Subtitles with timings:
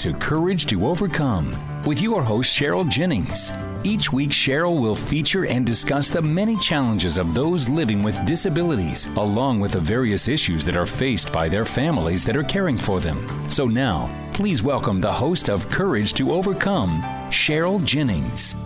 [0.00, 3.52] To Courage to Overcome with your host, Cheryl Jennings.
[3.84, 9.04] Each week, Cheryl will feature and discuss the many challenges of those living with disabilities,
[9.16, 12.98] along with the various issues that are faced by their families that are caring for
[12.98, 13.18] them.
[13.50, 18.56] So now, please welcome the host of Courage to Overcome, Cheryl Jennings.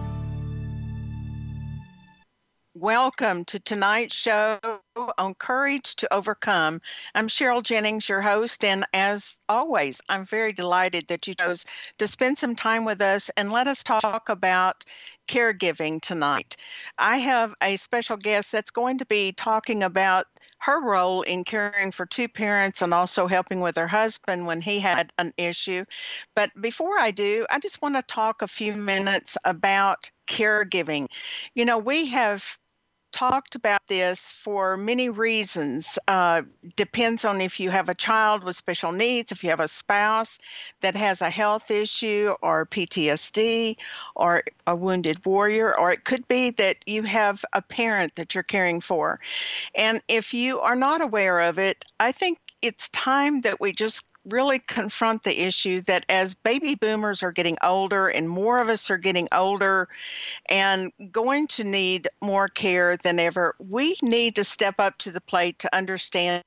[2.76, 4.60] Welcome to tonight's show
[4.97, 6.81] on Courage to Overcome.
[7.17, 11.67] I'm Cheryl Jennings, your host, and as always, I'm very delighted that you chose
[11.98, 14.84] to spend some time with us and let us talk about
[15.27, 16.56] caregiving tonight.
[16.97, 20.27] I have a special guest that's going to be talking about
[20.61, 24.78] her role in caring for two parents and also helping with her husband when he
[24.78, 25.84] had an issue.
[26.37, 31.09] But before I do, I just want to talk a few minutes about caregiving.
[31.54, 32.59] You know, we have
[33.14, 36.00] talked about this for many reasons.
[36.08, 36.42] Uh,
[36.75, 40.41] depends on if you have a child with special needs, if you have a spouse
[40.80, 43.76] that has a health issue or PTSD
[44.16, 48.42] or a wounded warrior, or it could be that you have a parent that you're
[48.42, 49.20] caring for.
[49.76, 54.10] And if you are not aware of it, I think it's time that we just
[54.25, 58.91] really confront the issue that as baby boomers are getting older and more of us
[58.91, 59.86] are getting older
[60.48, 65.20] and going to need more care than ever, we need to step up to the
[65.20, 66.42] plate to understand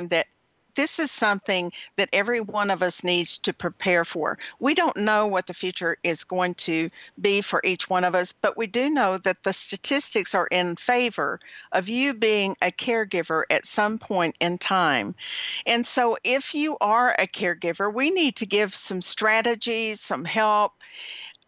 [0.00, 0.26] that
[0.74, 4.38] this is something that every one of us needs to prepare for.
[4.58, 6.88] We don't know what the future is going to
[7.20, 10.76] be for each one of us, but we do know that the statistics are in
[10.76, 11.40] favor
[11.72, 15.14] of you being a caregiver at some point in time.
[15.66, 20.72] And so, if you are a caregiver, we need to give some strategies, some help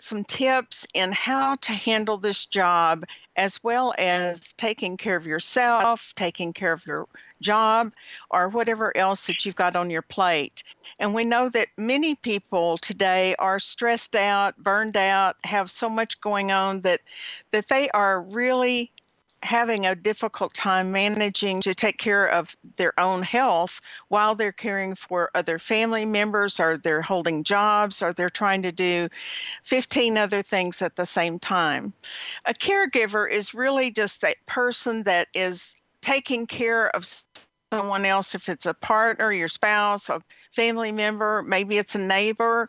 [0.03, 3.05] some tips in how to handle this job
[3.37, 7.06] as well as taking care of yourself, taking care of your
[7.43, 7.93] job,
[8.31, 10.63] or whatever else that you've got on your plate.
[10.99, 16.21] And we know that many people today are stressed out, burned out, have so much
[16.21, 17.01] going on that
[17.51, 18.93] that they are really
[19.43, 24.95] having a difficult time managing to take care of their own health while they're caring
[24.95, 29.09] for other family members or they're holding jobs or they're trying to do
[29.65, 31.93] 15 other things at the same time.
[32.45, 37.05] A caregiver is really just a person that is taking care of
[37.72, 40.21] someone else if it's a partner, your spouse, a
[40.53, 42.66] family member, maybe it's a neighbor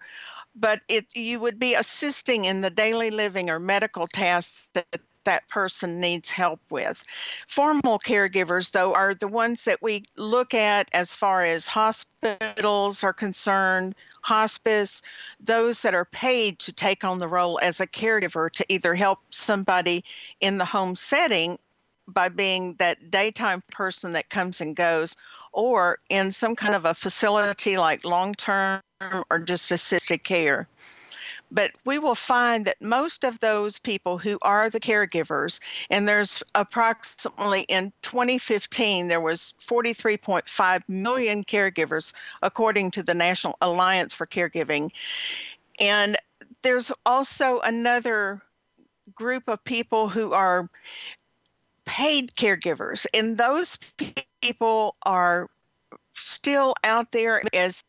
[0.55, 4.85] but it you would be assisting in the daily living or medical tasks that
[5.23, 7.03] that person needs help with.
[7.47, 13.13] Formal caregivers, though, are the ones that we look at as far as hospitals are
[13.13, 15.01] concerned, hospice,
[15.39, 19.19] those that are paid to take on the role as a caregiver to either help
[19.29, 20.03] somebody
[20.41, 21.57] in the home setting
[22.07, 25.15] by being that daytime person that comes and goes,
[25.51, 28.81] or in some kind of a facility like long term
[29.29, 30.67] or just assisted care.
[31.51, 35.59] But we will find that most of those people who are the caregivers,
[35.91, 44.15] and there's approximately in 2015, there was 43.5 million caregivers, according to the National Alliance
[44.15, 44.91] for Caregiving.
[45.79, 46.17] And
[46.63, 48.41] there's also another
[49.13, 50.69] group of people who are
[51.85, 53.77] paid caregivers, and those
[54.41, 55.49] people are
[56.13, 57.83] still out there as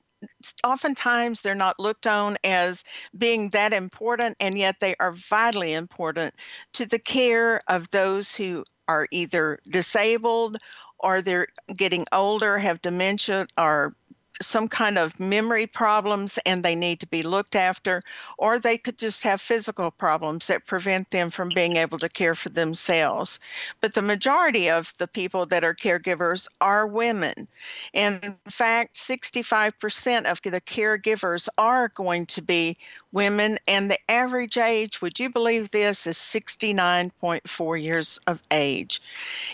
[0.64, 2.82] oftentimes they're not looked on as
[3.16, 6.34] being that important, and yet they are vitally important
[6.72, 10.56] to the care of those who are either disabled
[10.98, 13.94] or they're getting older, have dementia, or
[14.42, 18.00] some kind of memory problems and they need to be looked after,
[18.36, 22.34] or they could just have physical problems that prevent them from being able to care
[22.34, 23.40] for themselves.
[23.80, 27.48] But the majority of the people that are caregivers are women.
[27.92, 32.76] And in fact, 65% of the caregivers are going to be
[33.12, 39.00] women, and the average age, would you believe this, is 69.4 years of age.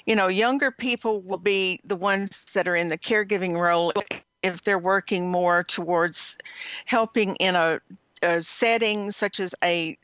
[0.06, 3.92] You know, younger people will be the ones that are in the caregiving role
[4.42, 6.36] if they're working more towards
[6.86, 7.80] helping in a,
[8.22, 9.96] a setting such as a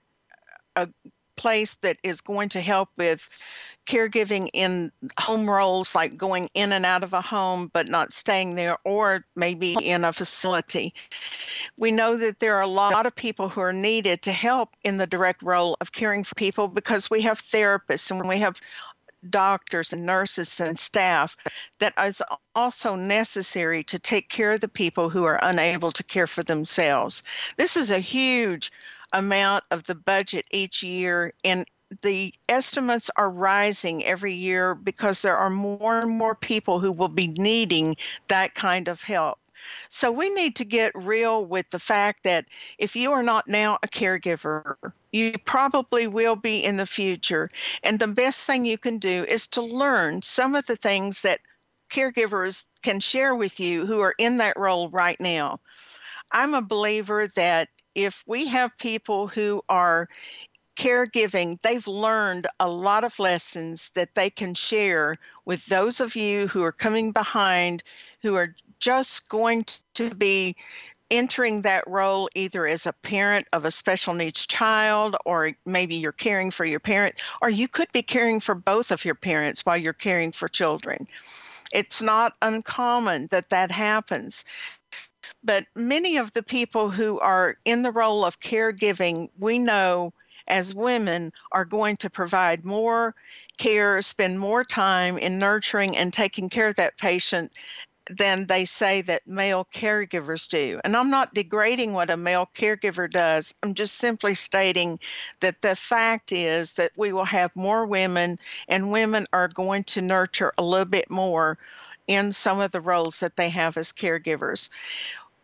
[0.77, 0.89] a
[1.37, 3.29] place that is going to help with
[3.87, 8.55] caregiving in home roles like going in and out of a home but not staying
[8.55, 10.93] there or maybe in a facility.
[11.77, 14.97] We know that there are a lot of people who are needed to help in
[14.97, 18.61] the direct role of caring for people because we have therapists and we have
[19.29, 21.37] doctors and nurses and staff
[21.79, 22.23] that is
[22.55, 27.23] also necessary to take care of the people who are unable to care for themselves.
[27.57, 28.71] This is a huge
[29.13, 31.67] amount of the budget each year and
[32.03, 37.09] the estimates are rising every year because there are more and more people who will
[37.09, 37.97] be needing
[38.29, 39.39] that kind of help.
[39.89, 42.47] So we need to get real with the fact that
[42.79, 44.77] if you are not now a caregiver,
[45.13, 47.49] you probably will be in the future.
[47.83, 51.41] And the best thing you can do is to learn some of the things that
[51.91, 55.61] caregivers can share with you who are in that role right now.
[56.33, 60.09] I'm a believer that if we have people who are
[60.77, 66.47] caregiving, they've learned a lot of lessons that they can share with those of you
[66.49, 67.83] who are coming behind,
[68.23, 68.55] who are
[68.87, 70.55] just going to be
[71.11, 76.13] entering that role either as a parent of a special needs child or maybe you're
[76.13, 79.77] caring for your parent or you could be caring for both of your parents while
[79.77, 81.09] you're caring for children.
[81.73, 84.45] It's not uncommon that that happens.
[85.43, 90.13] But many of the people who are in the role of caregiving we know
[90.47, 93.17] as women are going to provide more
[93.59, 97.53] care, spend more time in nurturing and taking care of that patient
[98.11, 100.81] than they say that male caregivers do.
[100.85, 103.55] And I'm not degrading what a male caregiver does.
[103.63, 104.99] I'm just simply stating
[105.41, 108.39] that the fact is that we will have more women,
[108.69, 111.59] and women are going to nurture a little bit more
[112.07, 114.69] in some of the roles that they have as caregivers.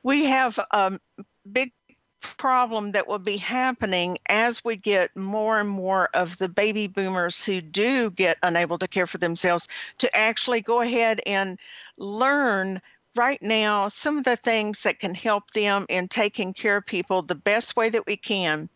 [0.04, 0.98] We have a
[1.52, 1.72] big
[2.22, 7.44] problem that will be happening as we get more and more of the baby boomers
[7.44, 11.58] who do get unable to care for themselves to actually go ahead and
[11.98, 12.80] learn
[13.14, 17.22] right now some of the things that can help them in taking care of people
[17.22, 18.68] the best way that we can.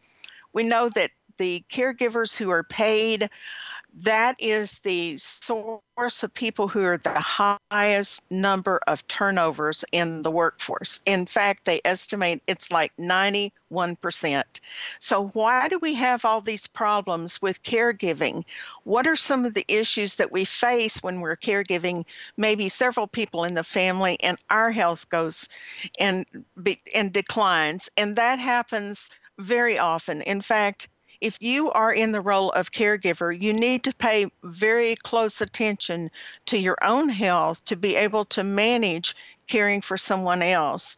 [0.53, 3.31] We know that the caregivers who are paid
[4.03, 10.31] that is the source of people who are the highest number of turnovers in the
[10.31, 11.01] workforce.
[11.07, 13.51] In fact, they estimate it's like 91%.
[14.99, 18.45] So, why do we have all these problems with caregiving?
[18.85, 22.05] What are some of the issues that we face when we're caregiving
[22.37, 25.49] maybe several people in the family and our health goes
[25.99, 26.27] and,
[26.95, 27.89] and declines?
[27.97, 30.23] And that happens very often.
[30.23, 30.89] In fact,
[31.21, 36.11] if you are in the role of caregiver, you need to pay very close attention
[36.47, 39.15] to your own health to be able to manage
[39.47, 40.97] caring for someone else.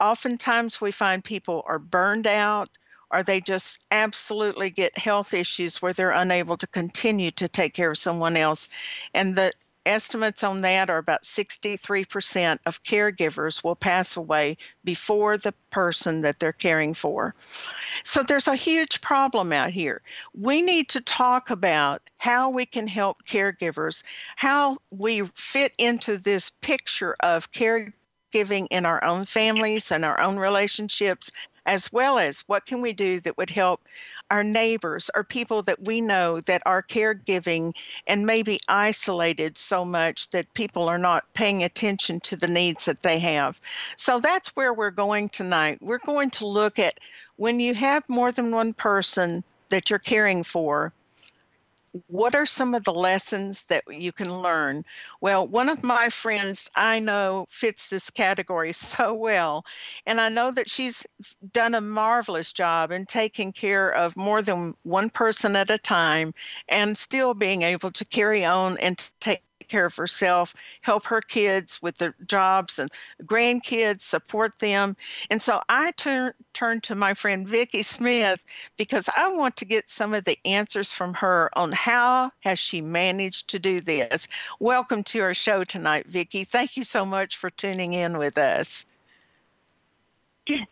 [0.00, 2.68] Oftentimes, we find people are burned out
[3.10, 7.92] or they just absolutely get health issues where they're unable to continue to take care
[7.92, 8.68] of someone else.
[9.14, 9.52] And the
[9.86, 16.38] estimates on that are about 63% of caregivers will pass away before the person that
[16.38, 17.34] they're caring for.
[18.02, 20.02] So there's a huge problem out here.
[20.34, 24.04] We need to talk about how we can help caregivers,
[24.36, 30.36] how we fit into this picture of caregiving in our own families and our own
[30.36, 31.30] relationships
[31.66, 33.88] as well as what can we do that would help
[34.34, 37.72] our neighbors or people that we know that are caregiving
[38.08, 43.00] and maybe isolated so much that people are not paying attention to the needs that
[43.04, 43.60] they have.
[43.94, 45.78] So that's where we're going tonight.
[45.80, 46.98] We're going to look at
[47.36, 50.92] when you have more than one person that you're caring for,
[52.06, 54.84] what are some of the lessons that you can learn?
[55.20, 59.64] Well, one of my friends I know fits this category so well,
[60.06, 61.06] and I know that she's
[61.52, 66.34] done a marvelous job in taking care of more than one person at a time
[66.68, 71.80] and still being able to carry on and take care of herself, help her kids
[71.82, 72.90] with their jobs and
[73.24, 74.96] grandkids, support them.
[75.30, 78.42] And so I turn turn to my friend Vicki Smith
[78.76, 82.80] because I want to get some of the answers from her on how has she
[82.80, 84.28] managed to do this.
[84.60, 86.44] Welcome to our show tonight, Vicki.
[86.44, 88.86] Thank you so much for tuning in with us.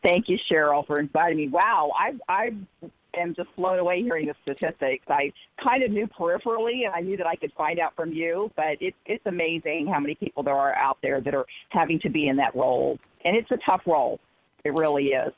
[0.03, 1.49] Thank you, Cheryl, for inviting me.
[1.49, 2.53] Wow, I I
[3.17, 5.05] am just blown away hearing the statistics.
[5.09, 8.51] I kind of knew peripherally, and I knew that I could find out from you,
[8.57, 12.09] but it, it's amazing how many people there are out there that are having to
[12.09, 14.21] be in that role, and it's a tough role.
[14.65, 15.33] It really is.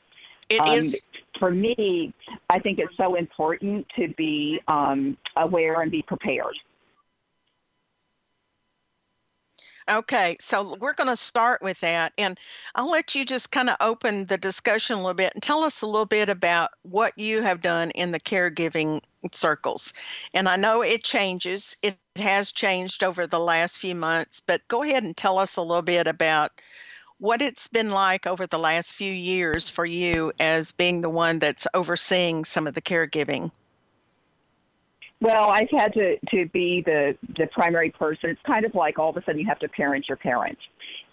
[0.49, 1.09] It um, is.
[1.39, 2.13] For me,
[2.49, 6.55] I think it's so important to be um, aware and be prepared.
[9.87, 12.11] Okay, so we're going to start with that.
[12.17, 12.39] And
[12.73, 15.83] I'll let you just kind of open the discussion a little bit and tell us
[15.83, 19.01] a little bit about what you have done in the caregiving
[19.31, 19.93] circles.
[20.33, 24.81] And I know it changes, it has changed over the last few months, but go
[24.81, 26.51] ahead and tell us a little bit about
[27.19, 31.37] what it's been like over the last few years for you as being the one
[31.37, 33.51] that's overseeing some of the caregiving.
[35.25, 38.29] Well, I've had to to be the the primary person.
[38.29, 40.61] It's kind of like all of a sudden you have to parent your parents.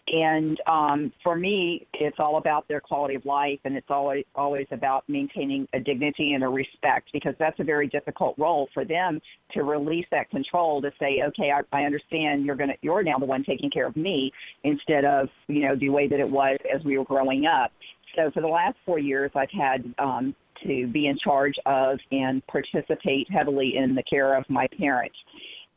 [0.07, 4.67] And um, for me, it's all about their quality of life, and it's always always
[4.71, 9.19] about maintaining a dignity and a respect because that's a very difficult role for them
[9.53, 13.25] to release that control to say, okay, I, I understand you're gonna you're now the
[13.25, 14.31] one taking care of me
[14.63, 17.73] instead of you know the way that it was as we were growing up.
[18.15, 20.35] So for the last four years, I've had um,
[20.67, 25.17] to be in charge of and participate heavily in the care of my parents.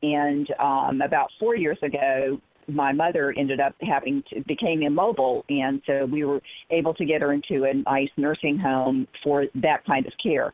[0.03, 5.81] And um, about four years ago, my mother ended up having to became immobile, and
[5.85, 10.05] so we were able to get her into a nice nursing home for that kind
[10.05, 10.53] of care.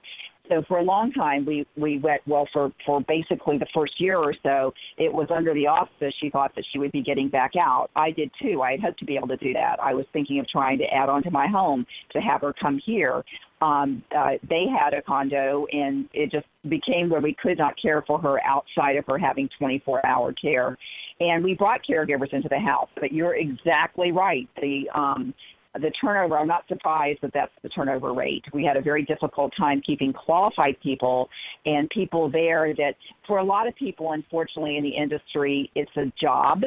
[0.49, 4.15] So for a long time, we we went well for for basically the first year
[4.17, 4.73] or so.
[4.97, 7.89] It was under the auspice she thought that she would be getting back out.
[7.95, 8.61] I did too.
[8.61, 9.79] I had hoped to be able to do that.
[9.81, 12.79] I was thinking of trying to add on to my home to have her come
[12.85, 13.23] here.
[13.61, 18.03] Um, uh, they had a condo, and it just became where we could not care
[18.07, 20.77] for her outside of her having 24 hour care.
[21.19, 22.89] And we brought caregivers into the house.
[22.99, 24.49] But you're exactly right.
[24.59, 25.33] The um,
[25.75, 28.43] the turnover, I'm not surprised that that's the turnover rate.
[28.53, 31.29] We had a very difficult time keeping qualified people
[31.65, 32.95] and people there that,
[33.27, 36.63] for a lot of people, unfortunately, in the industry, it's a job.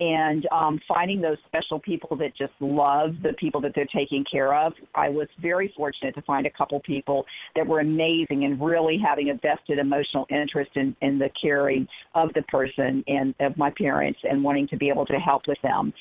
[0.00, 4.52] And um, finding those special people that just love the people that they're taking care
[4.52, 4.72] of.
[4.96, 7.24] I was very fortunate to find a couple people
[7.54, 11.86] that were amazing and really having a vested emotional interest in, in the caring
[12.16, 15.62] of the person and of my parents and wanting to be able to help with
[15.62, 15.92] them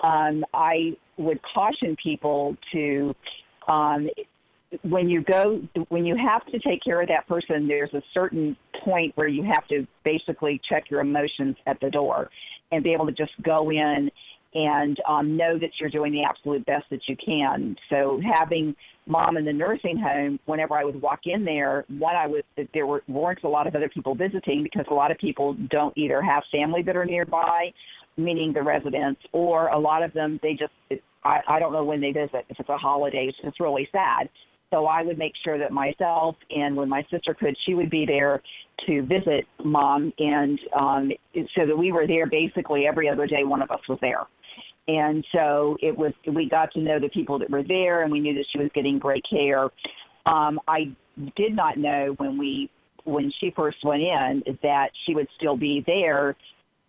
[0.00, 3.14] um, I would caution people to,
[3.66, 4.08] um,
[4.82, 8.56] when you go, when you have to take care of that person, there's a certain
[8.84, 12.30] point where you have to basically check your emotions at the door
[12.70, 14.10] and be able to just go in
[14.54, 17.76] and um, know that you're doing the absolute best that you can.
[17.90, 18.74] So having
[19.06, 22.86] mom in the nursing home, whenever I would walk in there, one I was there
[22.86, 26.22] were, weren't a lot of other people visiting because a lot of people don't either
[26.22, 27.72] have family that are nearby
[28.18, 30.72] meaning the residents, or a lot of them, they just,
[31.24, 32.44] I, I don't know when they visit.
[32.48, 34.28] If it's a holiday, it's just really sad.
[34.70, 38.04] So I would make sure that myself and when my sister could, she would be
[38.04, 38.42] there
[38.86, 40.12] to visit mom.
[40.18, 41.12] And um,
[41.56, 44.26] so that we were there basically every other day, one of us was there.
[44.86, 48.20] And so it was, we got to know the people that were there and we
[48.20, 49.70] knew that she was getting great care.
[50.26, 50.90] Um, I
[51.36, 52.70] did not know when we,
[53.04, 56.36] when she first went in that she would still be there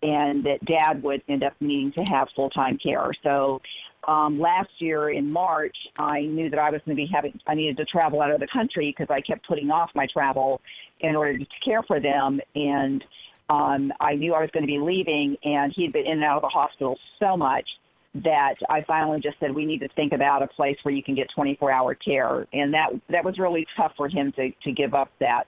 [0.01, 3.11] and that dad would end up needing to have full time care.
[3.23, 3.61] So
[4.07, 7.55] um, last year in March, I knew that I was going to be having, I
[7.55, 10.61] needed to travel out of the country because I kept putting off my travel
[10.99, 12.39] in order to care for them.
[12.55, 13.03] And
[13.49, 16.37] um, I knew I was going to be leaving, and he'd been in and out
[16.37, 17.67] of the hospital so much
[18.15, 21.15] that I finally just said we need to think about a place where you can
[21.15, 24.93] get 24 hour care, and that that was really tough for him to to give
[24.93, 25.45] up that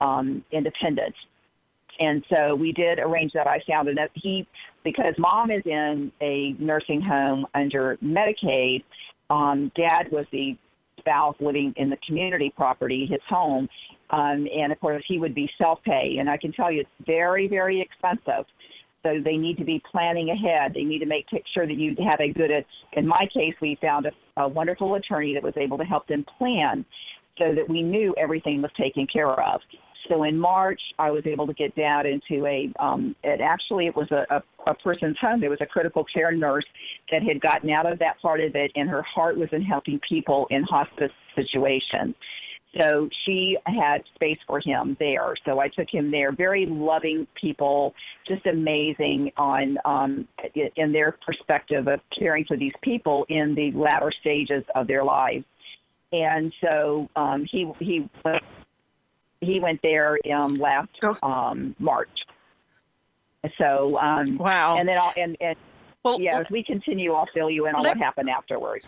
[0.00, 1.16] um, independence.
[1.98, 3.46] And so we did arrange that.
[3.46, 4.46] I found that he,
[4.84, 8.84] because mom is in a nursing home under Medicaid,
[9.30, 10.56] um, dad was the
[10.98, 13.68] spouse living in the community property, his home.
[14.10, 16.16] Um, and of course, he would be self pay.
[16.18, 18.46] And I can tell you, it's very, very expensive.
[19.02, 20.74] So they need to be planning ahead.
[20.74, 22.50] They need to make sure that you have a good,
[22.92, 26.24] in my case, we found a, a wonderful attorney that was able to help them
[26.38, 26.84] plan
[27.38, 29.60] so that we knew everything was taken care of.
[30.08, 33.96] So in March, I was able to get dad into a, um, it actually, it
[33.96, 35.40] was a, a, a person's home.
[35.40, 36.64] There was a critical care nurse
[37.10, 40.00] that had gotten out of that part of it, and her heart was in helping
[40.08, 42.14] people in hospice situations.
[42.78, 45.34] so she had space for him there.
[45.44, 46.32] So I took him there.
[46.32, 47.94] Very loving people,
[48.26, 50.28] just amazing on um,
[50.76, 55.44] in their perspective of caring for these people in the latter stages of their lives.
[56.12, 58.08] And so um, he he
[59.40, 60.90] he went there um, last
[61.22, 62.08] um, March.
[63.58, 64.76] So um, wow.
[64.76, 65.56] And then I'll, and and
[66.04, 68.84] well, yeah, as we continue, I'll fill you in on let, what happened afterwards.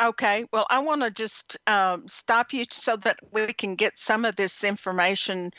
[0.00, 4.24] Okay, well, I want to just um, stop you so that we can get some
[4.24, 5.50] of this information.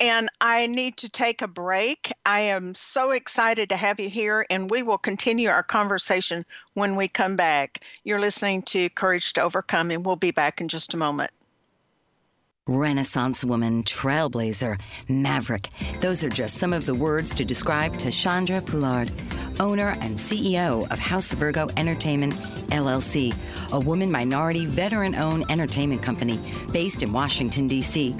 [0.00, 2.10] And I need to take a break.
[2.24, 6.96] I am so excited to have you here, and we will continue our conversation when
[6.96, 7.84] we come back.
[8.02, 11.30] You're listening to Courage to Overcome, and we'll be back in just a moment.
[12.68, 15.68] Renaissance woman, trailblazer, maverick.
[15.98, 19.10] Those are just some of the words to describe Tashandra Poulard,
[19.58, 22.34] owner and CEO of House Virgo Entertainment,
[22.70, 23.34] LLC,
[23.72, 26.38] a woman minority veteran owned entertainment company
[26.72, 28.14] based in Washington, D.C.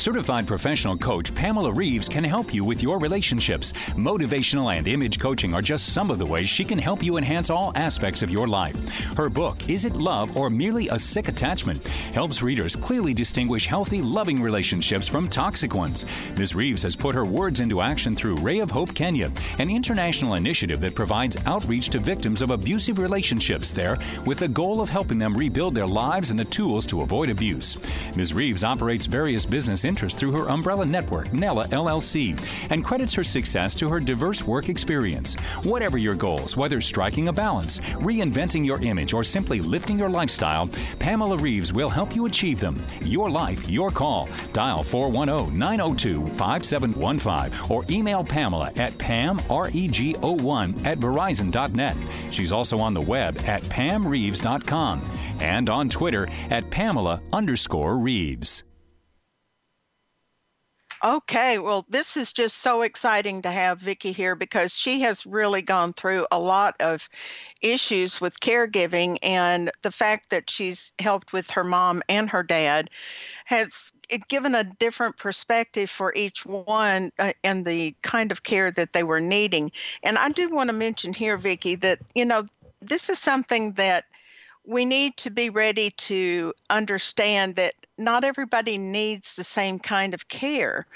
[0.00, 3.74] Certified professional coach Pamela Reeves can help you with your relationships.
[3.98, 7.50] Motivational and image coaching are just some of the ways she can help you enhance
[7.50, 8.78] all aspects of your life.
[9.14, 14.00] Her book, Is It Love or Merely a Sick Attachment, helps readers clearly distinguish healthy,
[14.00, 16.06] loving relationships from toxic ones.
[16.38, 16.54] Ms.
[16.54, 20.80] Reeves has put her words into action through Ray of Hope Kenya, an international initiative
[20.80, 25.36] that provides outreach to victims of abusive relationships there with the goal of helping them
[25.36, 27.76] rebuild their lives and the tools to avoid abuse.
[28.16, 28.32] Ms.
[28.32, 32.38] Reeves operates various business interest through her umbrella network, Nella LLC,
[32.70, 35.34] and credits her success to her diverse work experience.
[35.64, 40.70] Whatever your goals, whether striking a balance, reinventing your image, or simply lifting your lifestyle,
[41.00, 42.80] Pamela Reeves will help you achieve them.
[43.02, 44.28] Your life, your call.
[44.52, 51.96] Dial 410 902 5715 or email Pamela at pamreg01 at verizon.net.
[52.30, 55.00] She's also on the web at pamreeves.com
[55.40, 58.62] and on Twitter at Pamela underscore Reeves.
[61.02, 65.62] Okay, well, this is just so exciting to have Vicki here because she has really
[65.62, 67.08] gone through a lot of
[67.62, 72.90] issues with caregiving, and the fact that she's helped with her mom and her dad
[73.46, 73.92] has
[74.28, 79.02] given a different perspective for each one uh, and the kind of care that they
[79.02, 79.72] were needing.
[80.02, 82.44] And I do want to mention here, Vicki, that you know
[82.82, 84.04] this is something that
[84.66, 90.28] we need to be ready to understand that not everybody needs the same kind of
[90.28, 90.86] care.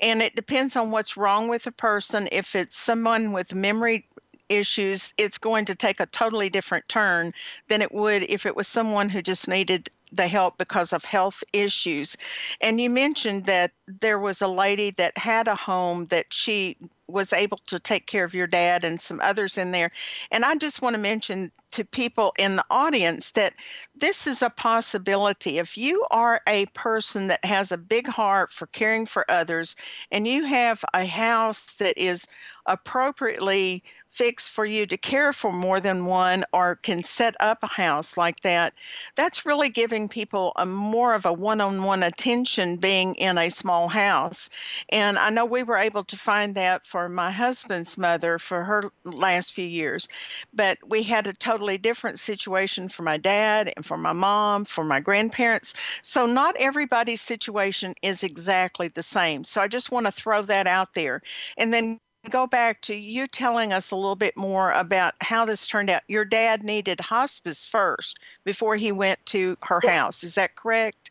[0.00, 2.28] And it depends on what's wrong with a person.
[2.32, 4.08] If it's someone with memory
[4.48, 7.32] issues, it's going to take a totally different turn
[7.68, 11.44] than it would if it was someone who just needed the help because of health
[11.52, 12.16] issues.
[12.60, 17.32] And you mentioned that there was a lady that had a home that she was
[17.32, 19.90] able to take care of your dad and some others in there.
[20.30, 23.54] And I just want to mention to people in the audience that
[23.94, 25.58] this is a possibility.
[25.58, 29.76] If you are a person that has a big heart for caring for others
[30.10, 32.26] and you have a house that is
[32.66, 37.66] appropriately fixed for you to care for more than one or can set up a
[37.68, 38.74] house like that,
[39.14, 44.50] that's really giving people a more of a one-on-one attention being in a small house.
[44.88, 48.90] And I know we were able to find that for my husband's mother for her
[49.04, 50.08] last few years,
[50.52, 54.82] but we had a totally different situation for my dad and for my mom, for
[54.82, 55.74] my grandparents.
[56.00, 59.44] So not everybody's situation is exactly the same.
[59.44, 61.20] So I just want to throw that out there.
[61.58, 65.66] And then go back to you telling us a little bit more about how this
[65.66, 66.00] turned out.
[66.08, 70.24] Your dad needed hospice first before he went to her house.
[70.24, 71.10] Is that correct?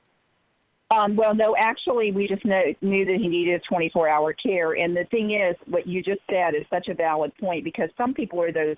[0.89, 4.71] Um, well, no, actually, we just know, knew that he needed 24 hour care.
[4.71, 8.15] And the thing is, what you just said is such a valid point because some
[8.15, 8.77] people are those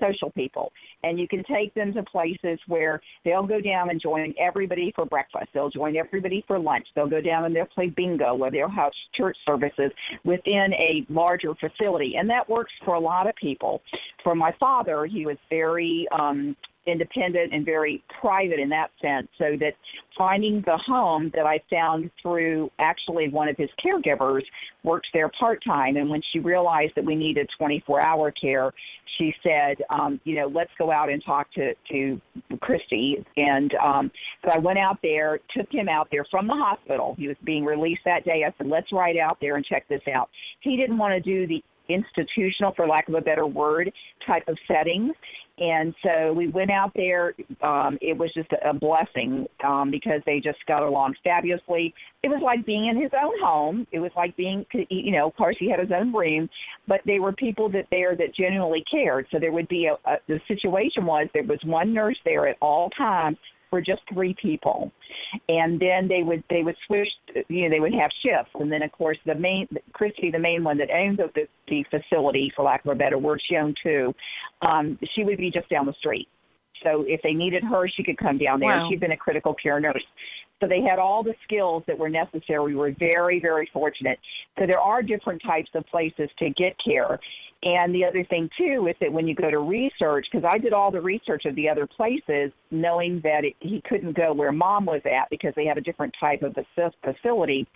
[0.00, 0.72] social people.
[1.04, 5.04] And you can take them to places where they'll go down and join everybody for
[5.04, 5.48] breakfast.
[5.52, 6.86] They'll join everybody for lunch.
[6.94, 9.90] They'll go down and they'll play bingo or they'll have church services
[10.24, 12.16] within a larger facility.
[12.16, 13.82] And that works for a lot of people.
[14.22, 19.28] For my father, he was very um, independent and very private in that sense.
[19.38, 19.74] So that
[20.16, 24.42] finding the home that I found through actually one of his caregivers
[24.82, 25.96] worked there part time.
[25.96, 28.72] And when she realized that we needed 24 hour care,
[29.18, 32.20] she said, um, you know, let's go out and talk to, to
[32.60, 33.24] Christy.
[33.36, 34.10] And um,
[34.44, 37.14] so I went out there, took him out there from the hospital.
[37.18, 38.44] He was being released that day.
[38.44, 40.30] I said, let's ride out there and check this out.
[40.60, 43.92] He didn't want to do the institutional, for lack of a better word,
[44.26, 45.12] type of settings.
[45.62, 47.34] And so we went out there.
[47.62, 51.94] Um, it was just a blessing um, because they just got along fabulously.
[52.24, 53.86] It was like being in his own home.
[53.92, 56.50] It was like being, you know, of course he had his own room,
[56.88, 59.28] but they were people that there that genuinely cared.
[59.30, 62.56] So there would be a, a the situation was there was one nurse there at
[62.60, 63.36] all times
[63.72, 64.92] for just three people,
[65.48, 67.08] and then they would they would switch.
[67.48, 70.62] You know, they would have shifts, and then of course the main Christy, the main
[70.62, 74.14] one that owns the the facility, for lack of a better word, she owned two.
[74.60, 76.28] Um, she would be just down the street.
[76.82, 78.76] So if they needed her, she could come down there.
[78.76, 78.88] Wow.
[78.90, 80.04] She'd been a critical care nurse.
[80.60, 82.60] So they had all the skills that were necessary.
[82.60, 84.18] We were very, very fortunate.
[84.58, 87.18] So there are different types of places to get care.
[87.64, 90.72] And the other thing too is that when you go to research, because I did
[90.72, 94.84] all the research of the other places, knowing that it, he couldn't go where mom
[94.84, 96.56] was at because they have a different type of
[97.04, 97.68] facility,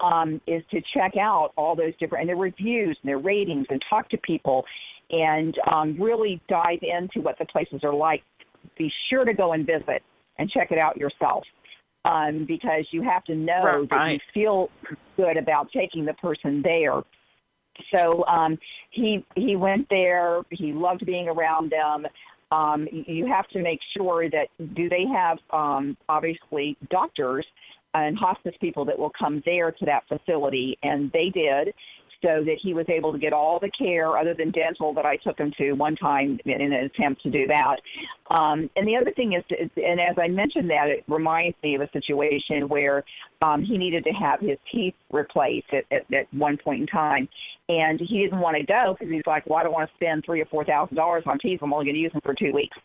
[0.00, 3.80] um, is to check out all those different and their reviews and their ratings and
[3.88, 4.64] talk to people
[5.10, 8.24] and um, really dive into what the places are like.
[8.76, 10.02] Be sure to go and visit
[10.38, 11.44] and check it out yourself
[12.04, 13.90] um, because you have to know right.
[13.90, 14.70] that you feel
[15.16, 17.02] good about taking the person there
[17.94, 18.58] so um,
[18.90, 20.42] he he went there.
[20.50, 22.06] He loved being around them.
[22.52, 27.46] Um, you have to make sure that do they have um, obviously doctors
[27.94, 31.74] and hospice people that will come there to that facility, and they did
[32.22, 35.16] so that he was able to get all the care other than dental that I
[35.16, 37.76] took him to one time in an attempt to do that.
[38.30, 39.44] Um, and the other thing is,
[39.76, 43.04] and as I mentioned that, it reminds me of a situation where
[43.42, 47.28] um, he needed to have his teeth replaced at, at, at one point in time.
[47.68, 50.24] And he didn't want to go because he's like, well, I don't want to spend
[50.24, 51.60] three or four thousand dollars on teeth.
[51.62, 52.76] I'm only going to use them for two weeks.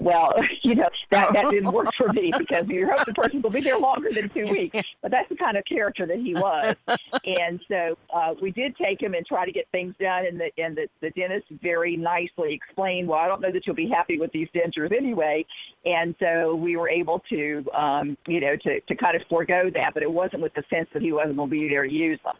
[0.00, 0.32] Well,
[0.62, 3.60] you know that that didn't work for me because you hope the person will be
[3.60, 4.78] there longer than two weeks.
[5.02, 6.74] But that's the kind of character that he was,
[7.24, 10.26] and so uh, we did take him and try to get things done.
[10.26, 13.76] And the and the, the dentist very nicely explained, well, I don't know that you'll
[13.76, 15.44] be happy with these dentures anyway.
[15.84, 19.94] And so we were able to, um, you know, to to kind of forego that,
[19.94, 22.20] but it wasn't with the sense that he wasn't going to be there to use
[22.24, 22.34] them.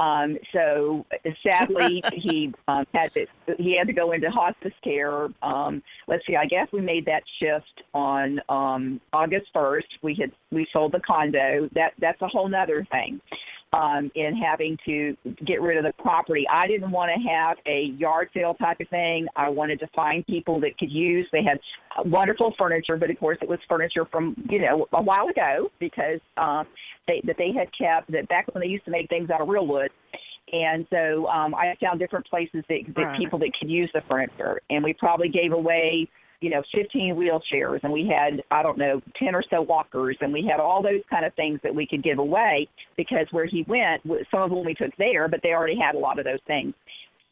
[0.00, 1.04] Um, so
[1.42, 3.26] sadly, he um, had to
[3.58, 5.28] he had to go into hospice care.
[5.42, 9.88] Um, let's see, I guess we made that shift on um, August first.
[10.02, 11.68] We had we sold the condo.
[11.74, 13.20] That that's a whole other thing
[13.72, 16.46] um, in having to get rid of the property.
[16.50, 19.26] I didn't want to have a yard sale type of thing.
[19.36, 21.26] I wanted to find people that could use.
[21.32, 21.60] They had
[22.06, 26.20] wonderful furniture, but of course it was furniture from you know a while ago because
[26.36, 26.66] um,
[27.06, 29.48] they, that they had kept that back when they used to make things out of
[29.48, 29.90] real wood.
[30.50, 33.18] And so um, I found different places that, that right.
[33.18, 36.08] people that could use the furniture, and we probably gave away
[36.40, 40.32] you know, 15 wheelchairs and we had, I don't know, 10 or so walkers and
[40.32, 43.64] we had all those kind of things that we could give away because where he
[43.66, 46.40] went, some of them we took there, but they already had a lot of those
[46.46, 46.74] things.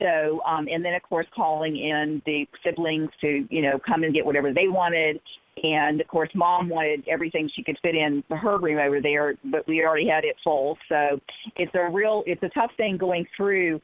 [0.01, 4.13] So, um, and then of course calling in the siblings to, you know, come and
[4.13, 5.21] get whatever they wanted.
[5.63, 9.67] And of course, mom wanted everything she could fit in her room over there, but
[9.67, 10.77] we already had it full.
[10.89, 11.19] So
[11.57, 13.81] it's a real, it's a tough thing going through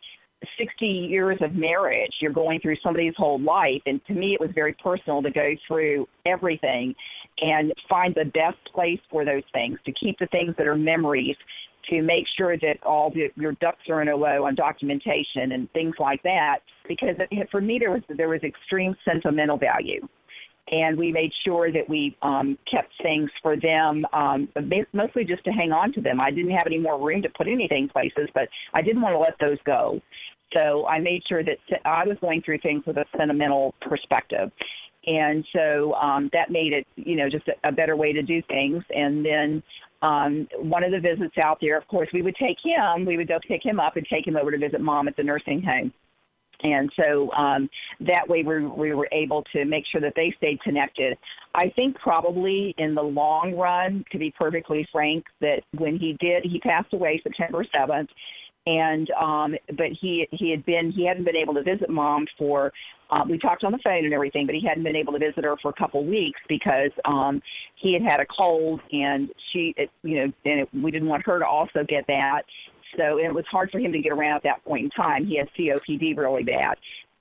[0.58, 3.82] 60 years of marriage, you're going through somebody's whole life.
[3.86, 6.94] And to me, it was very personal to go through everything
[7.40, 11.36] and find the best place for those things, to keep the things that are memories,
[11.90, 15.70] to make sure that all the, your ducks are in a row on documentation and
[15.72, 16.58] things like that.
[16.86, 17.16] Because
[17.50, 20.06] for me, there was there was extreme sentimental value
[20.70, 24.48] and we made sure that we um, kept things for them, um,
[24.92, 26.20] mostly just to hang on to them.
[26.20, 29.18] I didn't have any more room to put anything places, but I didn't want to
[29.18, 30.00] let those go.
[30.56, 34.50] So I made sure that I was going through things with a sentimental perspective.
[35.06, 38.40] And so um, that made it, you know, just a, a better way to do
[38.48, 38.82] things.
[38.90, 39.62] And then
[40.02, 43.28] um, one of the visits out there, of course, we would take him, we would
[43.28, 45.92] go pick him up and take him over to visit mom at the nursing home.
[46.64, 47.68] And so um,
[48.00, 51.18] that way we, we were able to make sure that they stayed connected.
[51.54, 56.44] I think probably in the long run, to be perfectly frank, that when he did,
[56.44, 58.08] he passed away September 7th
[58.66, 62.72] and um but he he had been he hadn't been able to visit mom for
[63.10, 65.42] um we talked on the phone and everything but he hadn't been able to visit
[65.42, 67.42] her for a couple weeks because um
[67.74, 71.24] he had had a cold and she it, you know and it, we didn't want
[71.26, 72.42] her to also get that.
[72.96, 75.26] So it was hard for him to get around at that point in time.
[75.26, 76.76] He had copd really bad.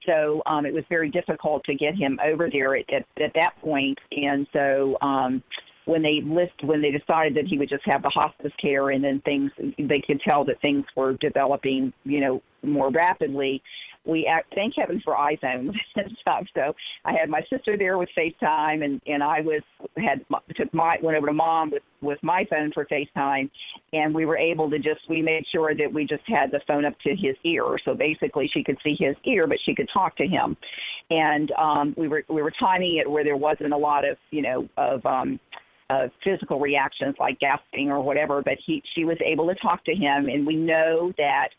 [0.05, 3.53] So um, it was very difficult to get him over there at, at, at that
[3.61, 3.99] point.
[4.11, 5.43] And so um,
[5.85, 9.03] when they list when they decided that he would just have the hospice care and
[9.03, 13.61] then things they could tell that things were developing you know more rapidly.
[14.03, 16.45] We act, thank heaven for iPhones and stuff.
[16.55, 16.73] So
[17.05, 19.61] I had my sister there with FaceTime, and and I was
[19.97, 23.49] had took my went over to mom with with my phone for FaceTime,
[23.93, 26.83] and we were able to just we made sure that we just had the phone
[26.85, 30.17] up to his ear, so basically she could see his ear, but she could talk
[30.17, 30.57] to him,
[31.11, 34.41] and um, we were we were timing it where there wasn't a lot of you
[34.41, 35.39] know of um,
[35.91, 39.93] uh, physical reactions like gasping or whatever, but he she was able to talk to
[39.93, 41.49] him, and we know that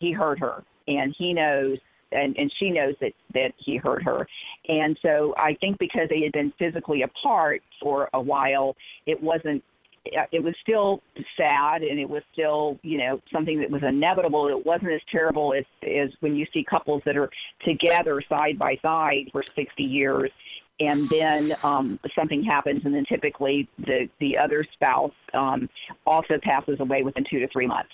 [0.00, 1.78] he heard her, and he knows,
[2.10, 4.26] and and she knows that that he heard her,
[4.68, 9.62] and so I think because they had been physically apart for a while, it wasn't.
[10.32, 11.02] It was still
[11.36, 14.48] sad, and it was still, you know, something that was inevitable.
[14.48, 17.30] It wasn't as terrible as as when you see couples that are
[17.66, 20.30] together side by side for 60 years
[20.80, 25.68] and then um, something happens, and then typically the the other spouse um,
[26.06, 27.90] also passes away within two to three months.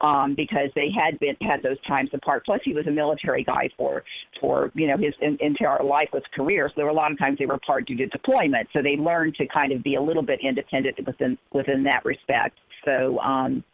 [0.00, 2.44] Um, because they had been had those times apart.
[2.46, 4.04] Plus, he was a military guy for
[4.40, 6.68] for you know his in, entire life, his career.
[6.68, 8.68] So there were a lot of times they were apart due to deployment.
[8.72, 12.58] So they learned to kind of be a little bit independent within within that respect.
[12.84, 13.64] So um,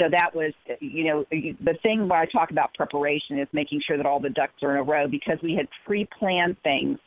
[0.00, 3.98] so that was you know the thing where I talk about preparation is making sure
[3.98, 6.98] that all the ducks are in a row because we had pre-planned things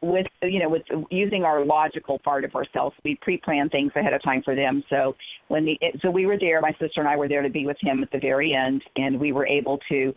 [0.00, 2.94] with you know with using our logical part of ourselves.
[3.04, 4.84] We pre-plan things ahead of time for them.
[4.90, 5.16] So
[5.48, 7.76] when the so we were there my sister and i were there to be with
[7.80, 10.14] him at the very end and we were able to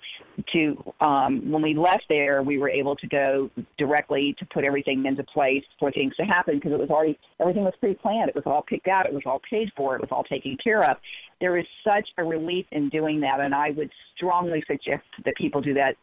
[0.54, 5.06] to um when we left there we were able to go directly to put everything
[5.06, 8.30] into place for things to happen because it was already everything was pre-planned.
[8.30, 9.06] It was all picked out.
[9.06, 9.96] It was all paid for.
[9.96, 10.98] It was all taken care of.
[11.40, 15.62] There is such a relief in doing that and i would strongly suggest that people
[15.62, 15.96] do that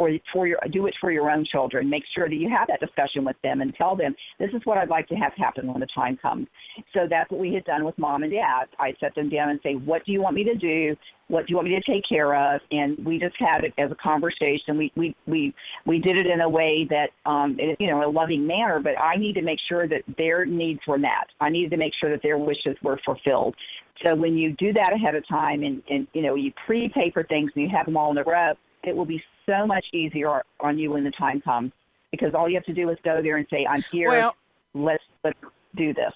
[0.00, 1.90] for for your do it for your own children.
[1.90, 4.78] Make sure that you have that discussion with them and tell them this is what
[4.78, 6.46] I'd like to have happen when the time comes.
[6.94, 8.64] So that's what we had done with mom and dad.
[8.78, 10.96] I set them down and say, what do you want me to do?
[11.28, 12.62] What do you want me to take care of?
[12.70, 14.78] And we just had it as a conversation.
[14.78, 18.46] We we we we did it in a way that um you know a loving
[18.46, 18.80] manner.
[18.80, 21.28] But I need to make sure that their needs were met.
[21.40, 23.54] I needed to make sure that their wishes were fulfilled.
[24.04, 27.22] So when you do that ahead of time and, and you know you prepay for
[27.24, 30.42] things and you have them all in a row, it will be so much easier
[30.60, 31.72] on you when the time comes
[32.10, 34.08] because all you have to do is go there and say, "I'm here.
[34.08, 34.36] Well,
[34.74, 35.38] let's let's
[35.76, 36.12] do this."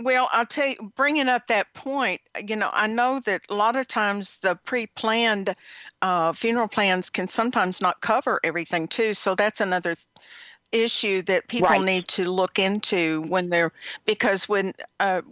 [0.00, 3.76] Well, I'll tell you, bringing up that point, you know, I know that a lot
[3.76, 5.54] of times the pre-planned
[6.02, 9.14] uh, funeral plans can sometimes not cover everything too.
[9.14, 9.96] So that's another
[10.72, 11.80] issue that people right.
[11.80, 13.72] need to look into when they're
[14.04, 15.22] because when uh,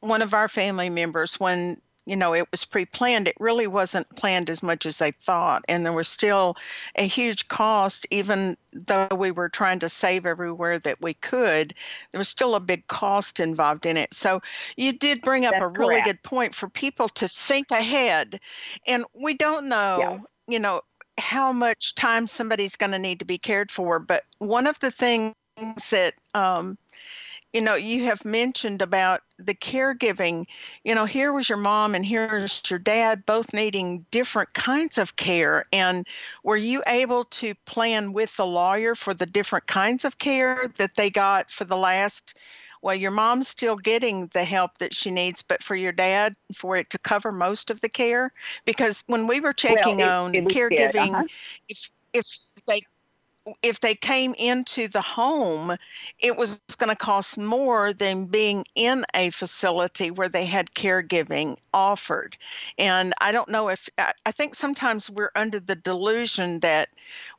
[0.00, 4.50] one of our family members, when you know it was pre-planned it really wasn't planned
[4.50, 6.56] as much as they thought and there was still
[6.96, 11.74] a huge cost even though we were trying to save everywhere that we could
[12.10, 14.40] there was still a big cost involved in it so
[14.76, 16.06] you did bring up That's a really correct.
[16.06, 18.40] good point for people to think ahead
[18.86, 20.18] and we don't know yeah.
[20.48, 20.82] you know
[21.18, 24.90] how much time somebody's going to need to be cared for but one of the
[24.90, 25.34] things
[25.90, 26.78] that um,
[27.52, 30.46] you know, you have mentioned about the caregiving.
[30.84, 35.16] You know, here was your mom and here's your dad, both needing different kinds of
[35.16, 35.66] care.
[35.72, 36.06] And
[36.42, 40.94] were you able to plan with the lawyer for the different kinds of care that
[40.94, 42.38] they got for the last?
[42.80, 46.76] Well, your mom's still getting the help that she needs, but for your dad, for
[46.76, 48.32] it to cover most of the care,
[48.64, 51.24] because when we were checking well, it, on it caregiving, uh-huh.
[51.68, 52.26] if if
[52.66, 52.82] they
[53.62, 55.76] if they came into the home,
[56.18, 61.56] it was going to cost more than being in a facility where they had caregiving
[61.74, 62.36] offered.
[62.78, 66.90] And I don't know if, I think sometimes we're under the delusion that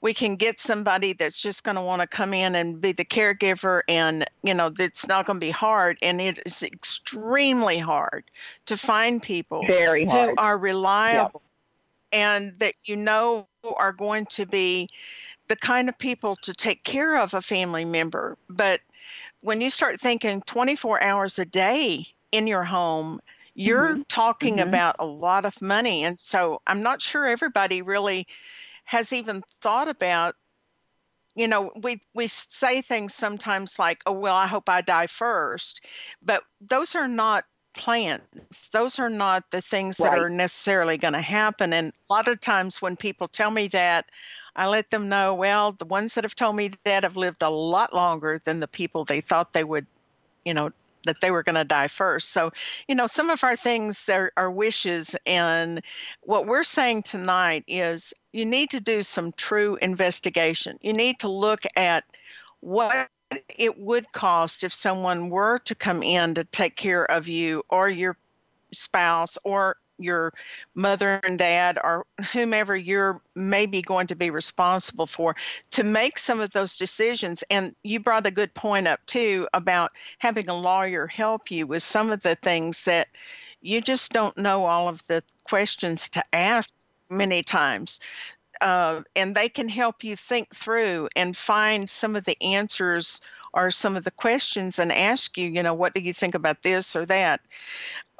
[0.02, 3.06] we can get somebody that's just going to want to come in and be the
[3.06, 5.98] caregiver and, you know, that's not going to be hard.
[6.02, 8.26] And it is extremely hard
[8.66, 10.32] to find people Very hard.
[10.32, 11.42] who are reliable
[12.12, 12.22] yep.
[12.22, 14.90] and that you know are going to be
[15.48, 18.38] the kind of people to take care of a family member.
[18.50, 18.82] But
[19.42, 23.20] when you start thinking 24 hours a day in your home,
[23.56, 24.02] you're mm-hmm.
[24.08, 24.70] talking mm-hmm.
[24.70, 26.04] about a lot of money.
[26.04, 28.28] And so I'm not sure everybody really
[28.86, 30.36] has even thought about
[31.36, 35.84] you know we we say things sometimes like oh well i hope i die first
[36.22, 40.12] but those are not plans those are not the things right.
[40.12, 43.68] that are necessarily going to happen and a lot of times when people tell me
[43.68, 44.06] that
[44.56, 47.50] I let them know, well, the ones that have told me that have lived a
[47.50, 49.88] lot longer than the people they thought they would,
[50.46, 50.72] you know,
[51.06, 52.30] that they were going to die first.
[52.30, 52.52] So,
[52.88, 55.16] you know, some of our things are, are wishes.
[55.26, 55.82] And
[56.22, 60.78] what we're saying tonight is you need to do some true investigation.
[60.82, 62.04] You need to look at
[62.62, 63.10] what
[63.58, 67.90] it would cost if someone were to come in to take care of you or
[67.90, 68.16] your
[68.72, 70.34] spouse or your
[70.76, 75.36] mother and dad or whomever you're maybe going to be responsible for
[75.72, 77.44] to make some of those decisions.
[77.50, 81.84] And you brought a good point up too about having a lawyer help you with
[81.84, 83.08] some of the things that
[83.62, 86.74] you just don't know all of the questions to ask
[87.10, 88.00] many times
[88.64, 93.20] uh, and they can help you think through and find some of the answers
[93.54, 96.64] or some of the questions and ask you, you know, what do you think about
[96.64, 97.42] this or that?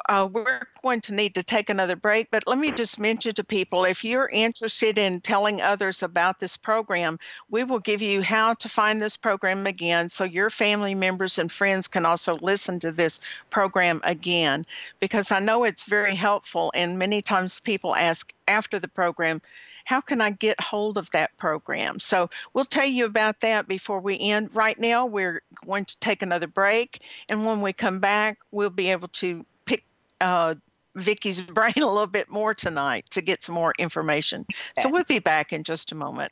[0.10, 3.44] Uh, we're going to need to take another break, but let me just mention to
[3.44, 7.18] people if you're interested in telling others about this program,
[7.50, 11.50] we will give you how to find this program again so your family members and
[11.50, 14.66] friends can also listen to this program again
[15.00, 19.42] because I know it's very helpful and many times people ask after the program,
[19.84, 22.00] how can I get hold of that program?
[22.00, 24.56] So we'll tell you about that before we end.
[24.56, 28.92] Right now, we're going to take another break, and when we come back, we'll be
[28.92, 29.84] able to pick
[30.22, 30.56] uh,
[30.96, 34.46] Vicky's brain a little bit more tonight to get some more information.
[34.78, 36.32] So we'll be back in just a moment.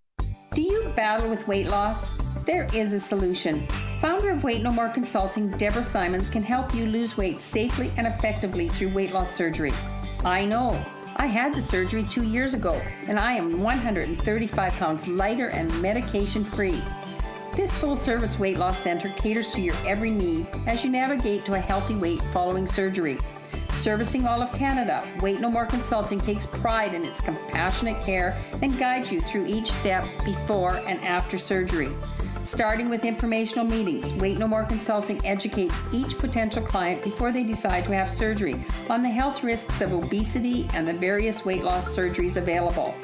[0.95, 2.09] Battle with weight loss?
[2.45, 3.67] There is a solution.
[3.99, 8.07] Founder of Weight No More Consulting, Deborah Simons, can help you lose weight safely and
[8.07, 9.71] effectively through weight loss surgery.
[10.25, 10.83] I know.
[11.17, 16.43] I had the surgery two years ago, and I am 135 pounds lighter and medication
[16.43, 16.81] free.
[17.55, 21.53] This full service weight loss center caters to your every need as you navigate to
[21.53, 23.17] a healthy weight following surgery.
[23.77, 28.77] Servicing all of Canada, Weight No More Consulting takes pride in its compassionate care and
[28.77, 31.91] guides you through each step before and after surgery.
[32.43, 37.85] Starting with informational meetings, Weight No More Consulting educates each potential client before they decide
[37.85, 42.37] to have surgery on the health risks of obesity and the various weight loss surgeries
[42.37, 42.95] available.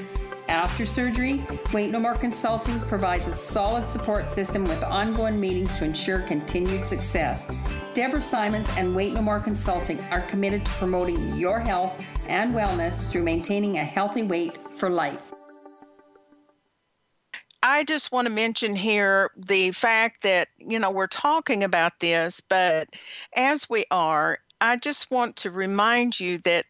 [0.50, 5.84] After surgery, Weight No More Consulting provides a solid support system with ongoing meetings to
[5.84, 7.52] ensure continued success.
[7.94, 13.06] Deborah Simons and Weight No More Consulting are committed to promoting your health and wellness
[13.10, 15.34] through maintaining a healthy weight for life.
[17.62, 22.40] I just want to mention here the fact that, you know, we're talking about this,
[22.40, 22.88] but
[23.36, 26.66] as we are, I just want to remind you that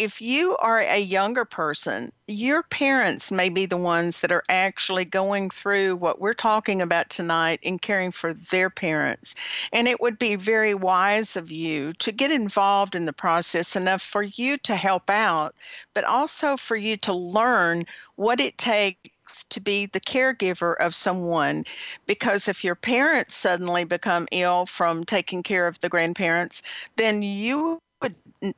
[0.00, 5.04] if you are a younger person, your parents may be the ones that are actually
[5.04, 9.34] going through what we're talking about tonight and caring for their parents.
[9.74, 14.00] And it would be very wise of you to get involved in the process enough
[14.00, 15.54] for you to help out,
[15.92, 17.84] but also for you to learn
[18.16, 21.66] what it takes to be the caregiver of someone
[22.06, 26.62] because if your parents suddenly become ill from taking care of the grandparents,
[26.96, 27.82] then you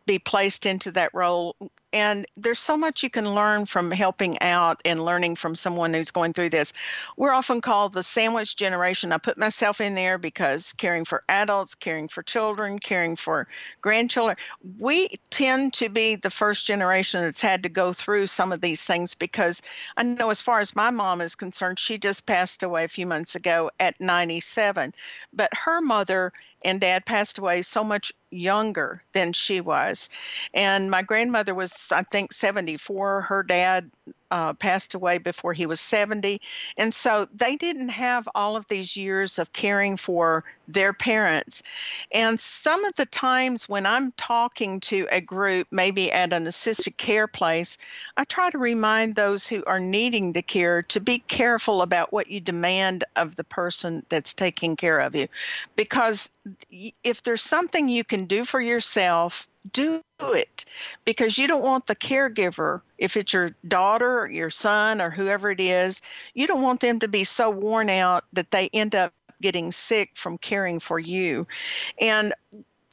[0.07, 1.57] be placed into that role
[1.93, 6.11] and there's so much you can learn from helping out and learning from someone who's
[6.11, 6.73] going through this.
[7.17, 9.13] We're often called the sandwich generation.
[9.13, 13.47] I put myself in there because caring for adults, caring for children, caring for
[13.83, 14.37] grandchildren,
[14.79, 18.85] we tend to be the first generation that's had to go through some of these
[18.85, 19.61] things because
[19.97, 23.07] I know as far as my mom is concerned, she just passed away a few
[23.07, 24.95] months ago at 97.
[25.35, 26.33] But her mother
[26.65, 30.09] and dad passed away so much younger than she was.
[30.55, 33.23] And my grandmother was, I think, 74.
[33.23, 33.91] Her dad
[34.31, 36.41] uh, passed away before he was 70.
[36.77, 41.63] And so they didn't have all of these years of caring for their parents.
[42.13, 46.97] And some of the times when I'm talking to a group, maybe at an assisted
[46.97, 47.79] care place,
[48.17, 52.29] I try to remind those who are needing the care to be careful about what
[52.29, 55.29] you demand of the person that's taking care of you.
[55.77, 56.31] Because
[57.03, 60.65] if there's something you can do for yourself, do it
[61.05, 65.51] because you don't want the caregiver, if it's your daughter or your son or whoever
[65.51, 66.03] it is,
[66.35, 69.13] you don't want them to be so worn out that they end up
[69.43, 71.47] getting sick from caring for you.
[72.01, 72.33] And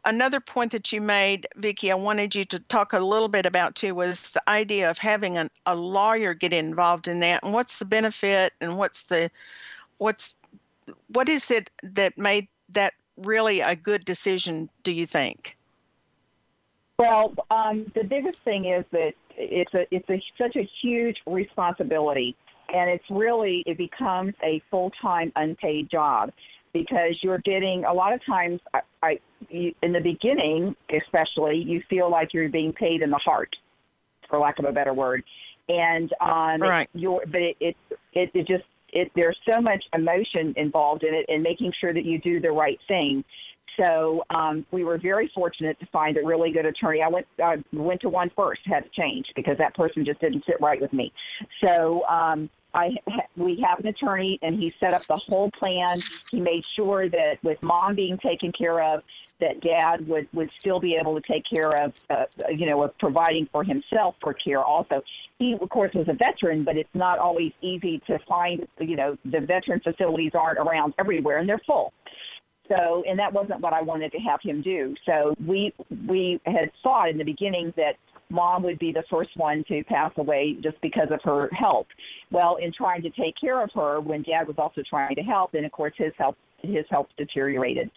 [0.06, 3.76] another point that you made, Vicki, I wanted you to talk a little bit about
[3.76, 7.80] too was the idea of having an, a lawyer get involved in that and what's
[7.80, 9.32] the benefit and what's the
[9.98, 10.36] what's
[11.08, 15.56] what is it that made that really a good decision do you think
[16.98, 22.36] well um, the biggest thing is that it's a it's a such a huge responsibility
[22.74, 26.32] and it's really it becomes a full-time unpaid job
[26.74, 31.82] because you're getting a lot of times I, I you, in the beginning especially you
[31.90, 33.56] feel like you're being paid in the heart
[34.30, 35.24] for lack of a better word
[35.68, 36.90] and um right.
[36.94, 37.76] you're but it it
[38.14, 42.06] it, it just it there's so much emotion involved in it and making sure that
[42.06, 43.24] you do the right thing
[43.82, 47.02] so um, we were very fortunate to find a really good attorney.
[47.02, 50.44] I went I went to one first, had to change because that person just didn't
[50.46, 51.14] sit right with me.
[51.64, 52.90] So um, I
[53.36, 56.04] we have an attorney, and he set up the whole plan.
[56.32, 59.02] He made sure that with mom being taken care of,
[59.40, 62.98] that dad would would still be able to take care of, uh, you know, of
[63.00, 64.64] providing for himself for care.
[64.64, 65.02] Also,
[65.40, 68.68] he of course was a veteran, but it's not always easy to find.
[68.80, 71.94] You know, the veteran facilities aren't around everywhere, and they're full.
[72.68, 74.94] So, and that wasn't what I wanted to have him do.
[75.06, 75.74] So we
[76.08, 77.96] we had thought in the beginning that
[78.30, 81.88] mom would be the first one to pass away just because of her health.
[82.32, 85.54] Well, in trying to take care of her, when dad was also trying to help,
[85.54, 87.90] and of course his health his health deteriorated.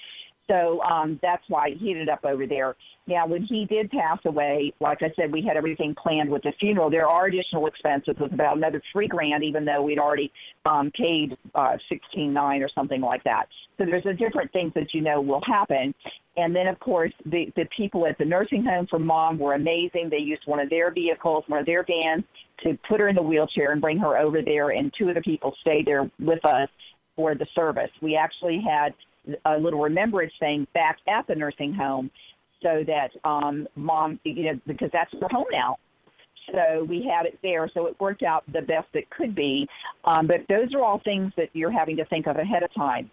[0.49, 2.75] So um, that's why he ended up over there.
[3.07, 6.53] Now, when he did pass away, like I said, we had everything planned with the
[6.59, 6.91] funeral.
[6.91, 8.17] There are additional expenses.
[8.21, 10.33] Was about another three grand, even though we'd already
[10.67, 13.47] um, paid uh, sixteen nine or something like that.
[13.79, 15.95] So there's a different things that you know will happen.
[16.37, 20.09] And then, of course, the the people at the nursing home for mom were amazing.
[20.11, 22.25] They used one of their vehicles, one of their vans,
[22.65, 24.71] to put her in the wheelchair and bring her over there.
[24.71, 26.69] And two of the people stayed there with us
[27.17, 27.91] for the service.
[28.01, 28.95] We actually had
[29.45, 32.11] a little remembrance thing back at the nursing home
[32.63, 35.77] so that um, mom, you know, because that's her home now.
[36.53, 37.71] So we had it there.
[37.73, 39.69] So it worked out the best it could be.
[40.05, 43.11] Um, but those are all things that you're having to think of ahead of time.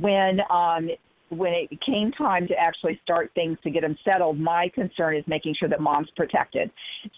[0.00, 0.88] When um,
[1.30, 5.24] when it came time to actually start things to get them settled, my concern is
[5.28, 6.70] making sure that mom's protected.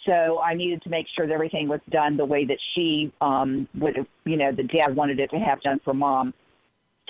[0.07, 3.67] So I needed to make sure that everything was done the way that she um,
[3.75, 6.35] would, you know, the dad wanted it to have done for mom.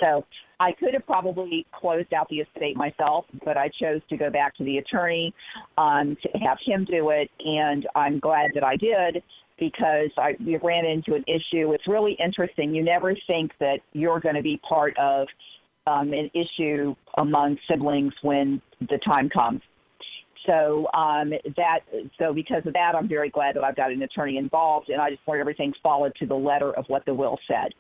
[0.03, 0.25] So
[0.63, 4.57] I could have probably closed out the estate myself, but I chose to go back
[4.59, 5.35] to the attorney
[5.77, 9.25] um, to have him do it, and I'm glad that I did
[9.59, 11.73] because I we ran into an issue.
[11.73, 12.73] It's really interesting.
[12.77, 15.27] You never think that you're going to be part of
[15.89, 19.63] um, an issue among siblings when the time comes.
[20.49, 21.81] So um, that
[22.21, 25.11] so because of that, I'm very glad that I've got an attorney involved, and I
[25.11, 27.75] just want everything followed to the letter of what the will said.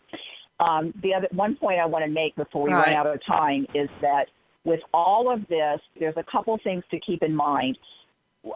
[0.62, 2.86] Um, the other one point I want to make before we right.
[2.86, 4.26] run out of time is that
[4.64, 7.76] with all of this, there's a couple things to keep in mind.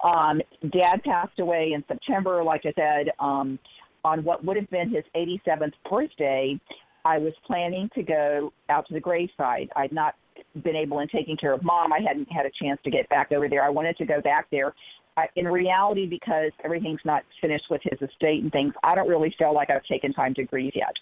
[0.04, 0.40] Um,
[0.70, 3.59] Dad passed away in September, like I said, um,
[4.04, 6.61] on what would have been his 87th birthday.
[7.04, 9.70] I was planning to go out to the graveside.
[9.74, 10.14] I'd not
[10.62, 11.92] been able in taking care of mom.
[11.92, 13.64] I hadn't had a chance to get back over there.
[13.64, 14.74] I wanted to go back there.
[15.16, 19.34] I, in reality, because everything's not finished with his estate and things, I don't really
[19.38, 20.94] feel like I've taken time to grieve yet.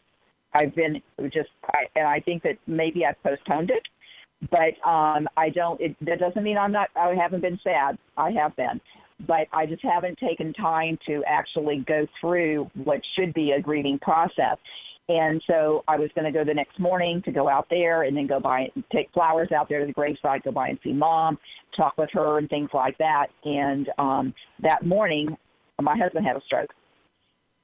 [0.54, 1.02] I've been
[1.32, 3.82] just, I, and I think that maybe I've postponed it,
[4.50, 5.80] but um, I don't.
[5.80, 6.90] It, that doesn't mean I'm not.
[6.96, 7.98] I haven't been sad.
[8.16, 8.80] I have been,
[9.26, 13.98] but I just haven't taken time to actually go through what should be a grieving
[13.98, 14.58] process.
[15.08, 18.16] And so I was going to go the next morning to go out there and
[18.16, 20.92] then go by and take flowers out there to the graveside, go by and see
[20.92, 21.38] mom,
[21.76, 23.26] talk with her and things like that.
[23.44, 25.36] And um, that morning,
[25.80, 26.70] my husband had a stroke.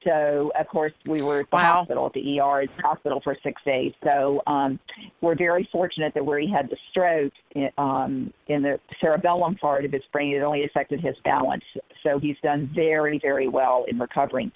[0.05, 1.73] So of course we were at the Wow.
[1.75, 3.93] hospital at the ER, at the hospital for six days.
[4.03, 4.79] So um,
[5.21, 7.33] we're very fortunate that where he had the stroke
[7.77, 11.63] um, in the cerebellum part of his brain, it only affected his balance.
[12.03, 14.51] So he's done very, very well in recovering.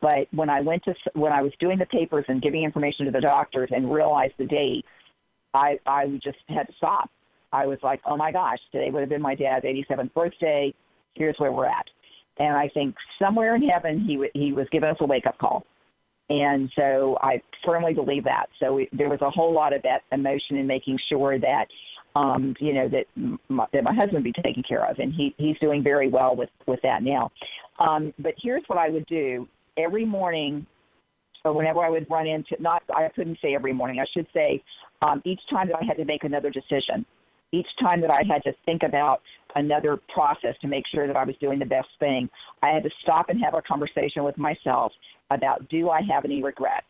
[0.00, 3.10] But when I went to when I was doing the papers and giving information to
[3.10, 4.84] the doctors and realized the date,
[5.54, 7.10] I I just had to stop.
[7.52, 10.72] I was like, oh my gosh, today would have been my dad's 87th birthday.
[11.14, 11.86] Here's where we're at.
[12.38, 15.38] And I think somewhere in heaven he w- he was giving us a wake up
[15.38, 15.64] call.
[16.30, 18.46] And so I firmly believe that.
[18.60, 21.66] So it, there was a whole lot of that emotion in making sure that,
[22.14, 23.06] um, you know, that
[23.48, 26.50] my, that my husband be taken care of, and he he's doing very well with
[26.66, 27.30] with that now.
[27.78, 30.66] Um, but here's what I would do every morning.
[31.44, 34.00] or whenever I would run into, not I couldn't say every morning.
[34.00, 34.62] I should say
[35.02, 37.06] um, each time that I had to make another decision,
[37.52, 39.22] each time that I had to think about
[39.54, 42.28] another process to make sure that I was doing the best thing,
[42.62, 44.92] I had to stop and have a conversation with myself
[45.30, 46.84] about do I have any regret?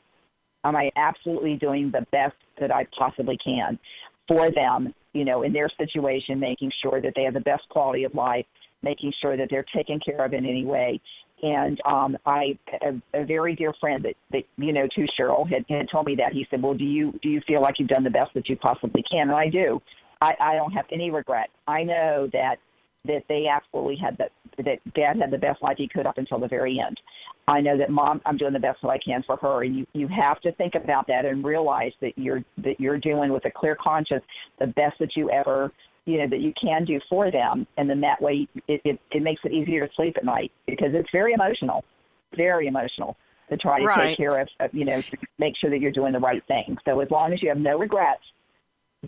[0.64, 3.78] Am I absolutely doing the best that I possibly can
[4.26, 8.04] for them, you know, in their situation, making sure that they have the best quality
[8.04, 8.44] of life,
[8.82, 11.00] making sure that they're taken care of in any way.
[11.42, 15.64] And um, I, a, a very dear friend that, that you know, too, Cheryl, had,
[15.68, 16.32] had told me that.
[16.32, 18.56] He said, "Well, do you do you feel like you've done the best that you
[18.56, 19.80] possibly can?" And I do.
[20.20, 21.50] I, I don't have any regret.
[21.66, 22.56] I know that
[23.04, 26.38] that they absolutely had that that dad had the best life he could up until
[26.38, 27.00] the very end.
[27.46, 29.86] I know that mom I'm doing the best that I can for her and you
[29.94, 33.50] you have to think about that and realize that you're that you're doing with a
[33.50, 34.24] clear conscience
[34.58, 35.72] the best that you ever
[36.04, 39.22] you know that you can do for them and then that way it, it, it
[39.22, 41.84] makes it easier to sleep at night because it's very emotional
[42.36, 43.16] very emotional
[43.48, 44.10] to try to Right.
[44.10, 45.02] take care of, of you know
[45.38, 47.78] make sure that you're doing the right thing so as long as you have no
[47.78, 48.24] regrets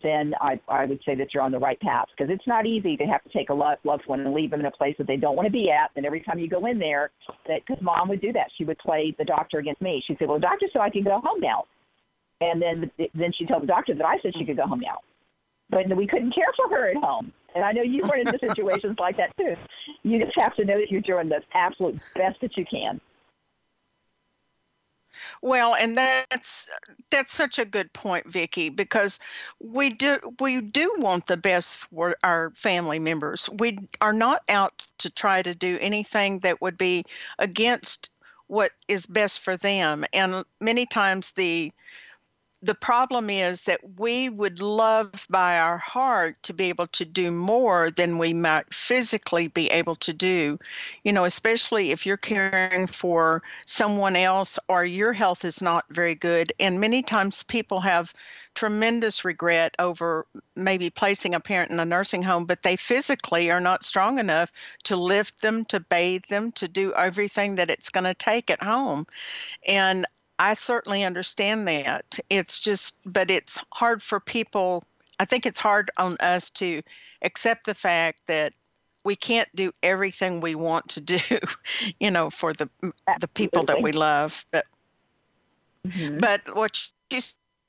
[0.03, 2.97] then I, I would say that you're on the right path because it's not easy
[2.97, 5.07] to have to take a loved, loved one and leave them in a place that
[5.09, 5.91] they don't want to be at.
[5.97, 7.11] And every time you go in there,
[7.49, 10.03] that because mom would do that, she would play the doctor against me.
[10.07, 11.65] She said, "Well, the doctor said I can go home now,"
[12.41, 14.99] and then then she told the doctor that I said she could go home now,
[15.71, 17.33] but we couldn't care for her at home.
[17.57, 19.57] And I know you run into situations like that too.
[20.05, 23.01] You just have to know that you're doing the absolute best that you can.
[25.43, 26.69] Well, and that's
[27.11, 29.21] that's such a good point, Vicki, because
[29.59, 33.49] we do we do want the best for our family members.
[33.51, 37.05] We are not out to try to do anything that would be
[37.39, 38.11] against
[38.47, 40.05] what is best for them.
[40.13, 41.73] And many times the
[42.63, 47.31] the problem is that we would love by our heart to be able to do
[47.31, 50.59] more than we might physically be able to do.
[51.03, 56.15] You know, especially if you're caring for someone else or your health is not very
[56.15, 56.53] good.
[56.61, 58.13] And many times people have
[58.55, 63.61] tremendous regret over maybe placing a parent in a nursing home, but they physically are
[63.61, 64.53] not strong enough
[64.85, 68.63] to lift them, to bathe them, to do everything that it's going to take at
[68.63, 69.07] home.
[69.67, 70.05] And
[70.41, 72.19] I certainly understand that.
[72.31, 74.83] It's just, but it's hard for people.
[75.19, 76.81] I think it's hard on us to
[77.21, 78.55] accept the fact that
[79.05, 81.19] we can't do everything we want to do,
[82.01, 82.71] you know, for the
[83.21, 84.47] the people that we love.
[84.51, 84.65] But
[85.87, 86.21] mm-hmm.
[86.21, 87.21] but what you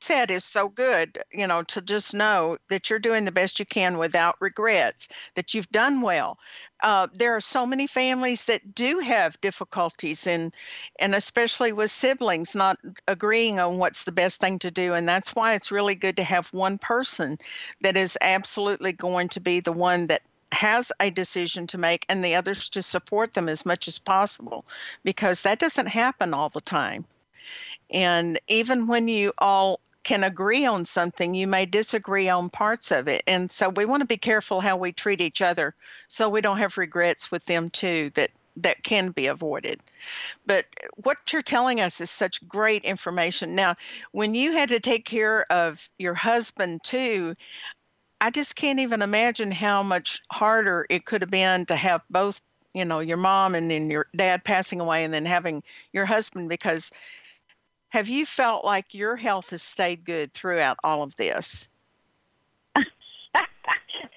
[0.04, 3.66] said is so good, you know, to just know that you're doing the best you
[3.66, 6.38] can without regrets, that you've done well.
[6.82, 10.54] Uh, there are so many families that do have difficulties, and
[11.00, 12.78] and especially with siblings not
[13.08, 16.24] agreeing on what's the best thing to do, and that's why it's really good to
[16.24, 17.38] have one person
[17.82, 22.24] that is absolutely going to be the one that has a decision to make and
[22.24, 24.66] the others to support them as much as possible
[25.04, 27.06] because that doesn't happen all the time.
[27.90, 33.08] And even when you all can agree on something, you may disagree on parts of
[33.08, 33.24] it.
[33.28, 35.76] And so we want to be careful how we treat each other
[36.08, 39.82] so we don't have regrets with them too that that can be avoided.
[40.46, 43.56] But what you're telling us is such great information.
[43.56, 43.76] Now,
[44.12, 47.34] when you had to take care of your husband too,
[48.20, 52.42] I just can't even imagine how much harder it could have been to have both,
[52.74, 56.50] you know, your mom and then your dad passing away and then having your husband
[56.50, 56.92] because
[57.92, 61.68] have you felt like your health has stayed good throughout all of this?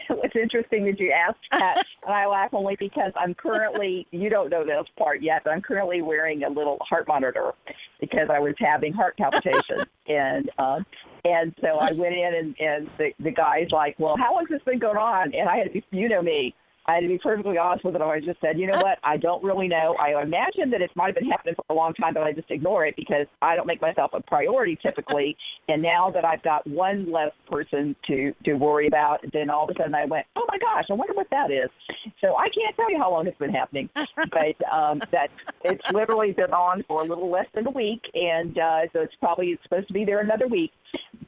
[0.08, 1.84] it's interesting that you asked that.
[2.06, 5.60] and I laugh only because I'm currently, you don't know this part yet, but I'm
[5.60, 7.52] currently wearing a little heart monitor
[8.00, 9.86] because I was having heart palpitations.
[10.08, 10.80] and, uh,
[11.24, 14.60] and so I went in and, and the, the guy's like, well, how long has
[14.60, 15.34] this been going on?
[15.34, 16.54] And I had you know me,
[16.86, 18.02] I had to be perfectly honest with it.
[18.02, 18.98] I just said, you know what?
[19.02, 19.96] I don't really know.
[19.98, 22.50] I imagine that it might have been happening for a long time, but I just
[22.50, 25.36] ignore it because I don't make myself a priority typically.
[25.68, 29.70] and now that I've got one less person to to worry about, then all of
[29.70, 31.70] a sudden I went, oh my gosh, I wonder what that is.
[32.22, 35.28] So I can't tell you how long it's been happening, but um, that
[35.64, 39.14] it's literally been on for a little less than a week, and uh, so it's
[39.20, 40.72] probably it's supposed to be there another week.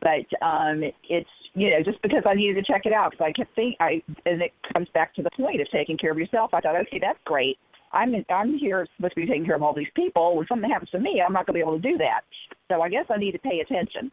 [0.00, 3.32] But um, it's you know, just because I needed to check it out because I
[3.32, 6.52] kept thinking, I, and it comes back to the point of taking care of yourself.
[6.52, 7.58] I thought, okay, that's great.
[7.92, 10.36] I'm I'm here supposed to be taking care of all these people.
[10.36, 12.22] When something happens to me, I'm not going to be able to do that.
[12.70, 14.12] So I guess I need to pay attention.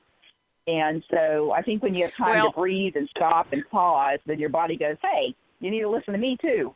[0.68, 4.20] And so I think when you have time Well- to breathe and stop and pause,
[4.26, 6.74] then your body goes, hey, you need to listen to me too.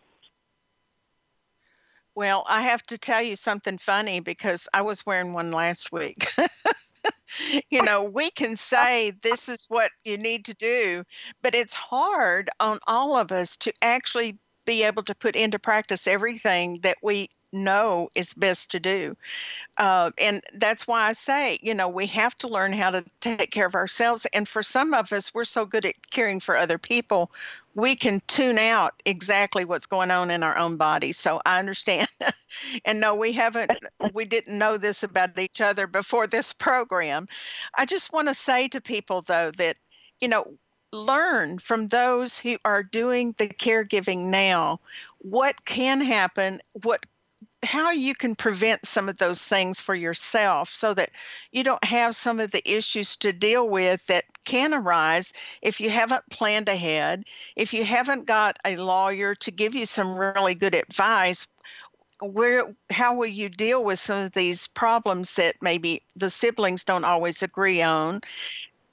[2.13, 6.27] Well, I have to tell you something funny because I was wearing one last week.
[7.69, 11.03] you know, we can say this is what you need to do,
[11.41, 16.07] but it's hard on all of us to actually be able to put into practice
[16.07, 19.15] everything that we know is best to do.
[19.77, 23.51] Uh, and that's why I say, you know, we have to learn how to take
[23.51, 24.25] care of ourselves.
[24.33, 27.31] And for some of us, we're so good at caring for other people,
[27.75, 31.11] we can tune out exactly what's going on in our own body.
[31.11, 32.09] So I understand.
[32.85, 33.71] and no, we haven't,
[34.13, 37.27] we didn't know this about each other before this program.
[37.77, 39.77] I just want to say to people, though, that,
[40.19, 40.57] you know,
[40.91, 44.79] learn from those who are doing the caregiving now
[45.19, 47.05] what can happen, what
[47.63, 51.09] how you can prevent some of those things for yourself so that
[51.51, 55.89] you don't have some of the issues to deal with that can arise if you
[55.89, 57.23] haven't planned ahead,
[57.55, 61.47] if you haven't got a lawyer to give you some really good advice.
[62.21, 67.05] Where how will you deal with some of these problems that maybe the siblings don't
[67.05, 68.21] always agree on?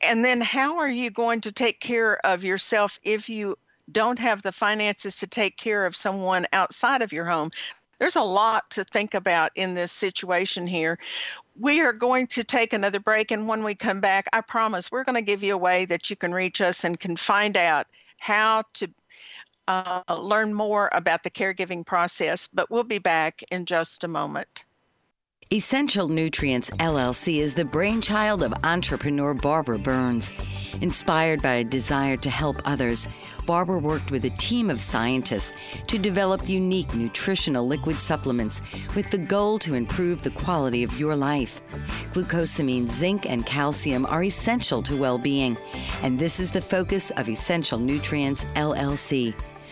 [0.00, 3.56] And then how are you going to take care of yourself if you
[3.90, 7.50] don't have the finances to take care of someone outside of your home?
[7.98, 10.98] There's a lot to think about in this situation here.
[11.58, 15.04] We are going to take another break, and when we come back, I promise we're
[15.04, 17.86] going to give you a way that you can reach us and can find out
[18.18, 18.88] how to
[19.68, 22.48] uh, learn more about the caregiving process.
[22.48, 24.64] But we'll be back in just a moment.
[25.52, 30.32] Essential Nutrients LLC is the brainchild of entrepreneur Barbara Burns.
[30.80, 33.06] Inspired by a desire to help others,
[33.46, 35.52] Barbara worked with a team of scientists
[35.86, 38.62] to develop unique nutritional liquid supplements
[38.96, 41.60] with the goal to improve the quality of your life.
[42.14, 45.58] Glucosamine, zinc, and calcium are essential to well being,
[46.02, 49.34] and this is the focus of Essential Nutrients LLC.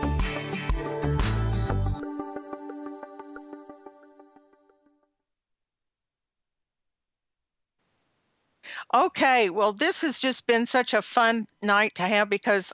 [8.93, 12.73] Okay, well, this has just been such a fun night to have because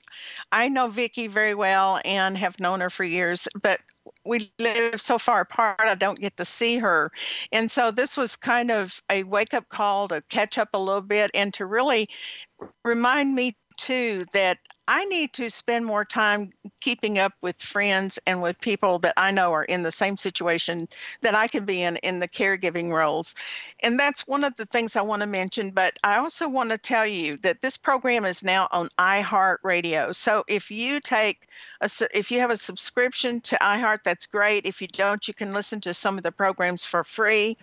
[0.52, 3.80] I know Vicki very well and have known her for years, but
[4.26, 7.12] we live so far apart, I don't get to see her.
[7.52, 11.02] And so this was kind of a wake up call to catch up a little
[11.02, 12.08] bit and to really
[12.84, 14.58] remind me too that
[14.90, 19.32] I need to spend more time keeping up with friends and with people that I
[19.32, 20.88] know are in the same situation
[21.22, 23.36] that I can be in in the caregiving roles.
[23.82, 25.72] And that's one of the things I want to mention.
[25.72, 30.16] But I also want to tell you that this program is now on iHeartRadio.
[30.16, 31.48] So if you take
[31.82, 34.66] a, if you have a subscription to iHeart, that's great.
[34.66, 37.58] If you don't, you can listen to some of the programs for free.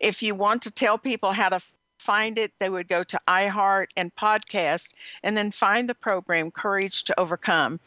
[0.00, 1.60] If you want to tell people how to
[1.98, 7.04] find it, they would go to iHeart and podcast and then find the program Courage
[7.04, 7.80] to Overcome.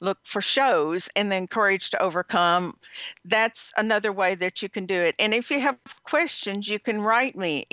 [0.00, 2.76] look for shows and then courage to overcome
[3.24, 7.00] that's another way that you can do it and if you have questions you can
[7.00, 7.66] write me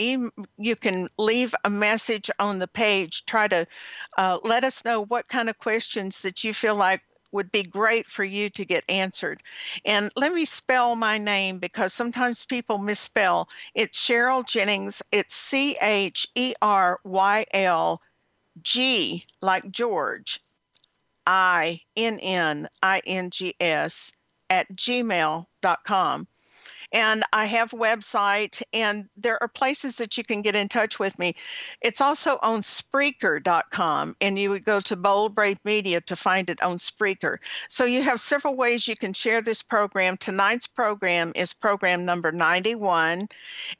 [0.58, 3.66] you can leave a message on the page try to
[4.18, 7.02] uh, let us know what kind of questions that you feel like
[7.32, 9.42] would be great for you to get answered.
[9.86, 13.48] And let me spell my name because sometimes people misspell.
[13.74, 15.02] It's Cheryl Ginnings.
[15.12, 18.02] It's C H E R Y L
[18.62, 20.42] G, like George,
[21.26, 24.14] I N N I N G S,
[24.50, 26.28] at gmail.com
[26.92, 31.00] and I have a website, and there are places that you can get in touch
[31.00, 31.36] with me.
[31.82, 36.62] It's also on Spreaker.com, and you would go to Bold Brave Media to find it
[36.62, 37.38] on Spreaker.
[37.70, 40.18] So you have several ways you can share this program.
[40.18, 43.30] Tonight's program is program number 91,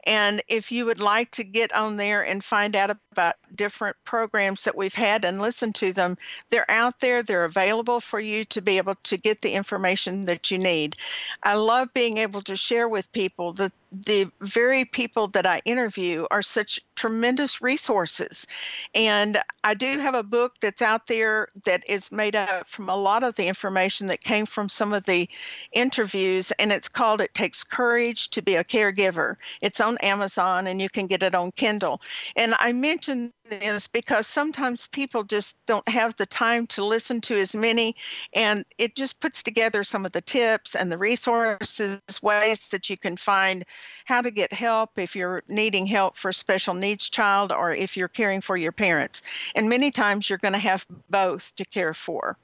[0.06, 4.64] and if you would like to get on there and find out about different programs
[4.64, 6.18] that we've had and listen to them,
[6.50, 7.24] they're out there.
[7.24, 10.96] They're available for you to be able to get the information that you need.
[11.44, 16.26] I love being able to share with people that the very people that I interview
[16.32, 18.48] are such tremendous resources.
[18.96, 22.96] And I do have a book that's out there that is made up from a
[22.96, 25.28] lot of the information that came from some of the
[25.74, 29.36] interviews, and it's called It Takes Courage to Be a Caregiver.
[29.62, 32.02] It's on Amazon, and you can get it on Kindle.
[32.36, 37.36] And I mention this because sometimes people just don't have the time to listen to
[37.36, 37.96] as many,
[38.34, 42.98] and it just puts together some of the tips and the resources, ways that you
[42.98, 43.66] can find
[44.06, 47.98] how to get help if you're needing help for a special needs child or if
[47.98, 49.24] you're caring for your parents.
[49.56, 52.38] And many times you're going to have both to care for.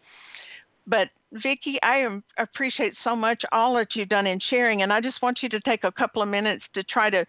[0.88, 5.02] But Vicki, I am, appreciate so much all that you've done in sharing, and I
[5.02, 7.26] just want you to take a couple of minutes to try to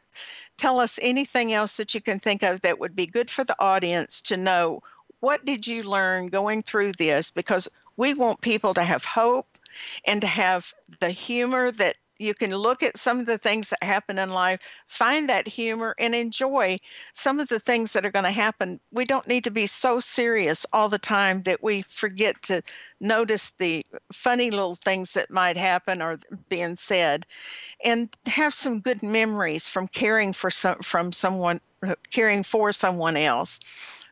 [0.57, 3.57] tell us anything else that you can think of that would be good for the
[3.61, 4.83] audience to know.
[5.19, 7.33] What did you learn going through this?
[7.33, 9.59] Because we want people to have hope
[10.05, 13.83] and to have the humor that you can look at some of the things that
[13.83, 16.79] happen in life, find that humor, and enjoy
[17.13, 18.81] some of the things that are going to happen.
[18.91, 22.63] We don't need to be so serious all the time that we forget to
[23.01, 27.25] notice the funny little things that might happen or being said,
[27.85, 31.61] and have some good memories from caring for some from someone
[32.11, 33.61] caring for someone else.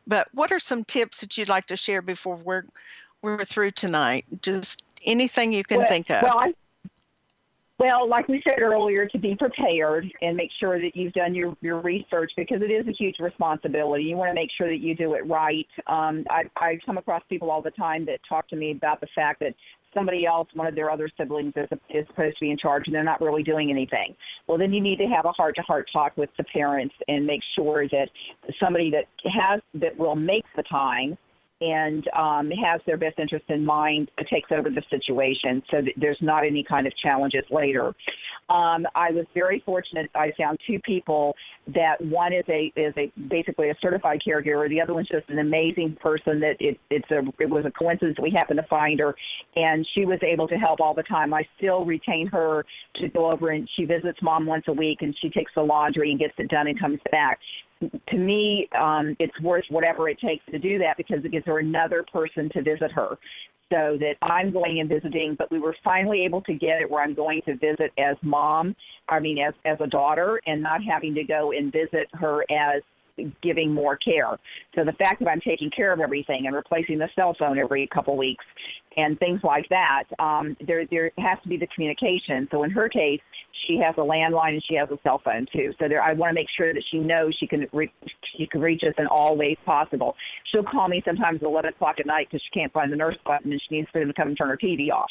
[0.07, 2.63] But what are some tips that you'd like to share before we're
[3.21, 4.25] we're through tonight?
[4.41, 6.23] Just anything you can well, think of.
[6.23, 6.53] Well, I-
[7.79, 11.55] well, like we said earlier, to be prepared and make sure that you've done your,
[11.61, 14.03] your research because it is a huge responsibility.
[14.03, 15.67] You want to make sure that you do it right.
[15.85, 19.07] Um, I, I come across people all the time that talk to me about the
[19.13, 19.53] fact that
[19.93, 22.95] somebody else, one of their other siblings, is, is supposed to be in charge and
[22.95, 24.15] they're not really doing anything.
[24.47, 27.27] Well, then you need to have a heart to heart talk with the parents and
[27.27, 28.09] make sure that
[28.59, 31.15] somebody that has, that will make the time
[31.61, 36.17] and um, has their best interest in mind takes over the situation so that there's
[36.21, 37.93] not any kind of challenges later.
[38.49, 40.09] Um, I was very fortunate.
[40.15, 41.35] I found two people
[41.73, 44.69] that one is a is a basically a certified caregiver.
[44.69, 48.17] The other one's just an amazing person that it it's a it was a coincidence
[48.21, 49.15] we happened to find her,
[49.55, 51.33] and she was able to help all the time.
[51.33, 55.15] I still retain her to go over and she visits mom once a week and
[55.21, 57.39] she takes the laundry and gets it done and comes back
[57.81, 61.59] to me, um, it's worth whatever it takes to do that because it gives her
[61.59, 63.17] another person to visit her.
[63.69, 67.03] So that I'm going and visiting, but we were finally able to get it where
[67.03, 68.73] I'm going to visit as mom,
[69.09, 72.81] I mean, as, as a daughter, and not having to go and visit her as
[73.41, 74.37] giving more care.
[74.75, 77.87] So the fact that I'm taking care of everything and replacing the cell phone every
[77.87, 78.45] couple weeks
[78.97, 82.47] and things like that, um, there there has to be the communication.
[82.51, 83.21] So in her case,
[83.67, 85.71] she has a landline and she has a cell phone too.
[85.79, 87.93] So there, I want to make sure that she knows she can re-
[88.35, 90.15] she can reach us in all ways possible.
[90.51, 93.17] She'll call me sometimes at 11 o'clock at night because she can't find the nurse
[93.23, 95.09] button and she needs for them to come and turn her TV off.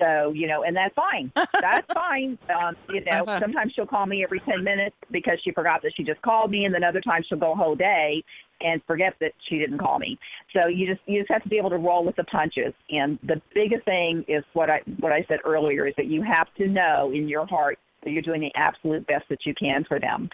[0.00, 1.32] So you know, and that's fine.
[1.60, 2.38] That's fine.
[2.48, 3.40] Um, you know, uh-huh.
[3.40, 6.64] sometimes she'll call me every 10 minutes because she forgot that she just called me,
[6.64, 8.24] and then other times she'll go a whole day
[8.60, 10.18] and forget that she didn't call me.
[10.56, 12.74] So you just you just have to be able to roll with the punches.
[12.90, 16.52] And the biggest thing is what I what I said earlier is that you have
[16.58, 20.00] to know in your heart that you're doing the absolute best that you can for
[20.00, 20.28] them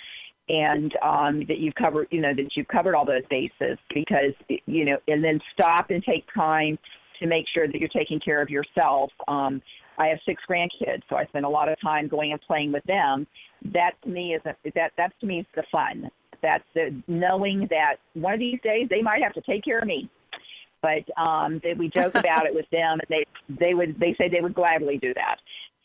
[0.48, 4.32] and um, that you've covered, you know, that you've covered all those bases because,
[4.66, 6.78] you know, and then stop and take time
[7.20, 9.10] to make sure that you're taking care of yourself.
[9.26, 9.60] Um,
[9.98, 12.84] I have six grandkids, so I spend a lot of time going and playing with
[12.84, 13.26] them.
[13.72, 16.10] That to me is a, that that to me is the fun.
[16.42, 19.86] That's the knowing that one of these days they might have to take care of
[19.86, 20.08] me.
[20.82, 24.28] But um, they, we joke about it with them, and they they would they say
[24.28, 25.36] they would gladly do that.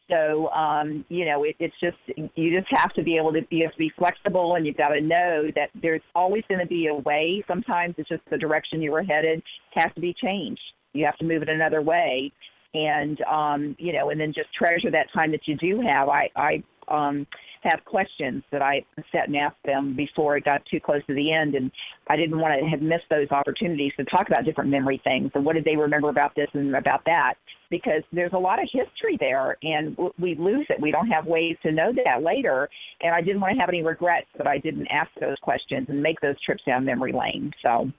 [0.09, 1.97] So um, you know, it, it's just
[2.35, 4.89] you just have to be able to you have to be flexible, and you've got
[4.89, 7.43] to know that there's always going to be a way.
[7.47, 9.41] Sometimes it's just the direction you were headed
[9.73, 10.61] has to be changed.
[10.93, 12.31] You have to move it another way,
[12.73, 16.09] and um, you know, and then just treasure that time that you do have.
[16.09, 17.25] I I um,
[17.61, 21.31] have questions that I sat and asked them before it got too close to the
[21.31, 21.71] end, and
[22.07, 25.45] I didn't want to have missed those opportunities to talk about different memory things and
[25.45, 27.35] what did they remember about this and about that
[27.69, 30.79] because there's a lot of history there and we lose it.
[30.79, 32.69] We don't have ways to know that later.
[33.01, 36.03] And I didn't want to have any regrets that I didn't ask those questions and
[36.03, 37.53] make those trips down memory lane.
[37.63, 37.89] So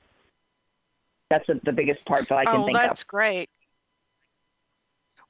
[1.30, 2.84] that's the, the biggest part that I can oh, think of.
[2.84, 2.88] of.
[2.90, 3.48] that's great.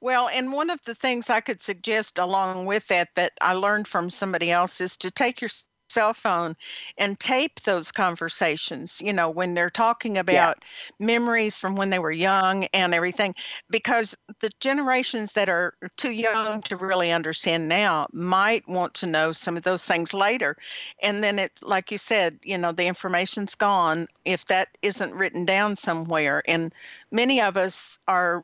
[0.03, 3.87] Well, and one of the things I could suggest along with that that I learned
[3.87, 5.49] from somebody else is to take your
[5.87, 6.57] cell phone
[6.97, 11.05] and tape those conversations, you know, when they're talking about yeah.
[11.05, 13.33] memories from when they were young and everything,
[13.69, 19.31] because the generations that are too young to really understand now might want to know
[19.31, 20.57] some of those things later.
[21.01, 25.45] And then it, like you said, you know, the information's gone if that isn't written
[25.45, 26.43] down somewhere.
[26.45, 26.75] And
[27.09, 28.43] many of us are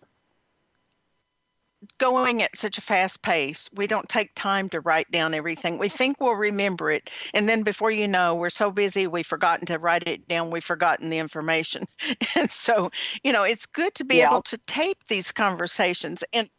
[2.00, 5.78] going at such a fast pace, we don't take time to write down everything.
[5.78, 7.10] We think we'll remember it.
[7.34, 10.50] And then before you know, we're so busy, we've forgotten to write it down.
[10.50, 11.86] We've forgotten the information.
[12.36, 12.92] And so,
[13.24, 14.30] you know, it's good to be yeah.
[14.30, 16.24] able to tape these conversations.
[16.32, 16.50] And,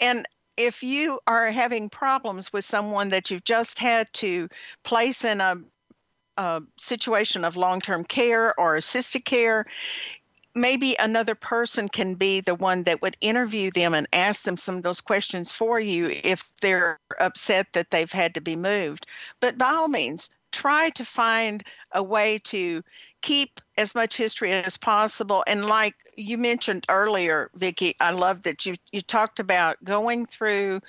[0.00, 0.26] and,
[0.58, 4.48] if you are having problems with someone that you've just had to
[4.82, 5.54] place in a,
[6.36, 9.66] a situation of long term care or assisted care,
[10.60, 14.76] maybe another person can be the one that would interview them and ask them some
[14.76, 19.06] of those questions for you if they're upset that they've had to be moved.
[19.40, 22.82] But by all means, try to find a way to
[23.22, 28.64] keep as much history as possible and like you mentioned earlier vicki i love that
[28.64, 30.80] you you talked about going through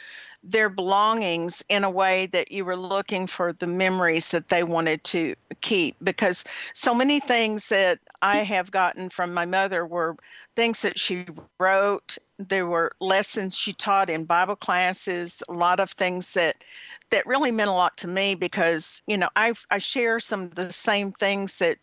[0.44, 5.04] their belongings in a way that you were looking for the memories that they wanted
[5.04, 5.96] to keep.
[6.02, 10.16] Because so many things that I have gotten from my mother were
[10.56, 11.26] things that she
[11.60, 12.18] wrote.
[12.38, 16.64] There were lessons she taught in bible classes a lot of things that
[17.12, 20.56] that really meant a lot to me because you know I I share some of
[20.56, 21.80] the same things that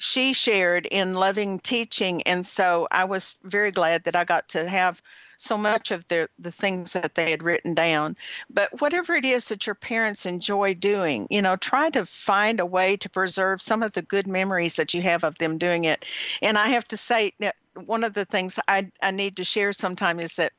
[0.00, 2.22] she shared in loving teaching.
[2.22, 5.02] And so I was very glad that I got to have
[5.40, 8.16] so much of the, the things that they had written down.
[8.50, 12.66] But whatever it is that your parents enjoy doing, you know, try to find a
[12.66, 16.04] way to preserve some of the good memories that you have of them doing it.
[16.42, 17.32] And I have to say,
[17.74, 20.52] one of the things I, I need to share sometime is that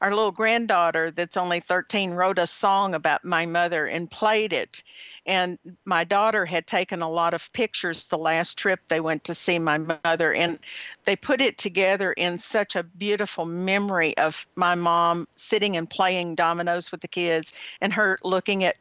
[0.00, 4.82] our little granddaughter that's only 13 wrote a song about my mother and played it.
[5.24, 9.34] And my daughter had taken a lot of pictures the last trip they went to
[9.34, 10.58] see my mother, and
[11.04, 16.34] they put it together in such a beautiful memory of my mom sitting and playing
[16.34, 18.76] dominoes with the kids and her looking at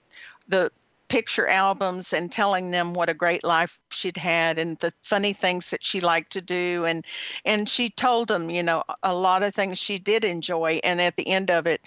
[0.48, 0.72] the
[1.08, 5.70] picture albums and telling them what a great life she'd had and the funny things
[5.70, 6.86] that she liked to do.
[6.86, 7.06] And
[7.46, 10.80] and she told them you know a lot of things she did enjoy.
[10.84, 11.82] And at the end of it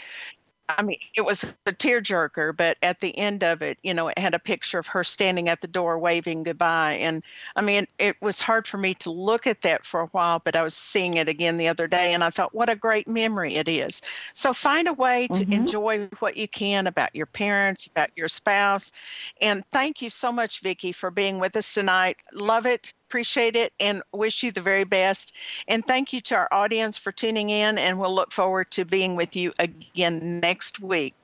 [0.69, 4.19] I mean, it was a tearjerker, but at the end of it, you know, it
[4.19, 6.95] had a picture of her standing at the door waving goodbye.
[6.95, 7.23] And
[7.57, 10.57] I mean, it was hard for me to look at that for a while, but
[10.57, 13.55] I was seeing it again the other day and I thought, what a great memory
[13.55, 14.03] it is.
[14.35, 15.53] So find a way to mm-hmm.
[15.53, 18.93] enjoy what you can about your parents, about your spouse.
[19.41, 22.19] And thank you so much, Vicki, for being with us tonight.
[22.35, 22.93] Love it.
[23.09, 25.33] Appreciate it and wish you the very best.
[25.67, 27.79] And thank you to our audience for tuning in.
[27.79, 31.15] And we'll look forward to being with you again next week,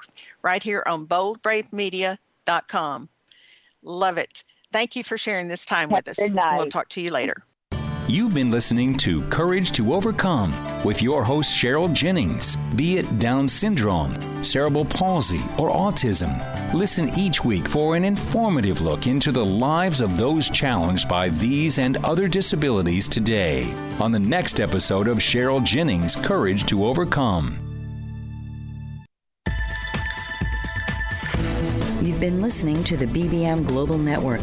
[0.41, 3.09] right here on boldbravemedia.com.
[3.82, 4.45] Love it.
[4.72, 6.18] Thank you for sharing this time with us.
[6.18, 6.57] Night.
[6.57, 7.45] We'll talk to you later.
[8.07, 10.53] You've been listening to Courage to Overcome
[10.85, 12.59] with your host, Cheryl Ginnings.
[12.77, 16.39] Be it Down syndrome, cerebral palsy, or autism,
[16.75, 21.79] listen each week for an informative look into the lives of those challenged by these
[21.79, 27.59] and other disabilities today on the next episode of Cheryl Ginnings' Courage to Overcome.
[32.03, 34.43] You've been listening to the BBM Global Network.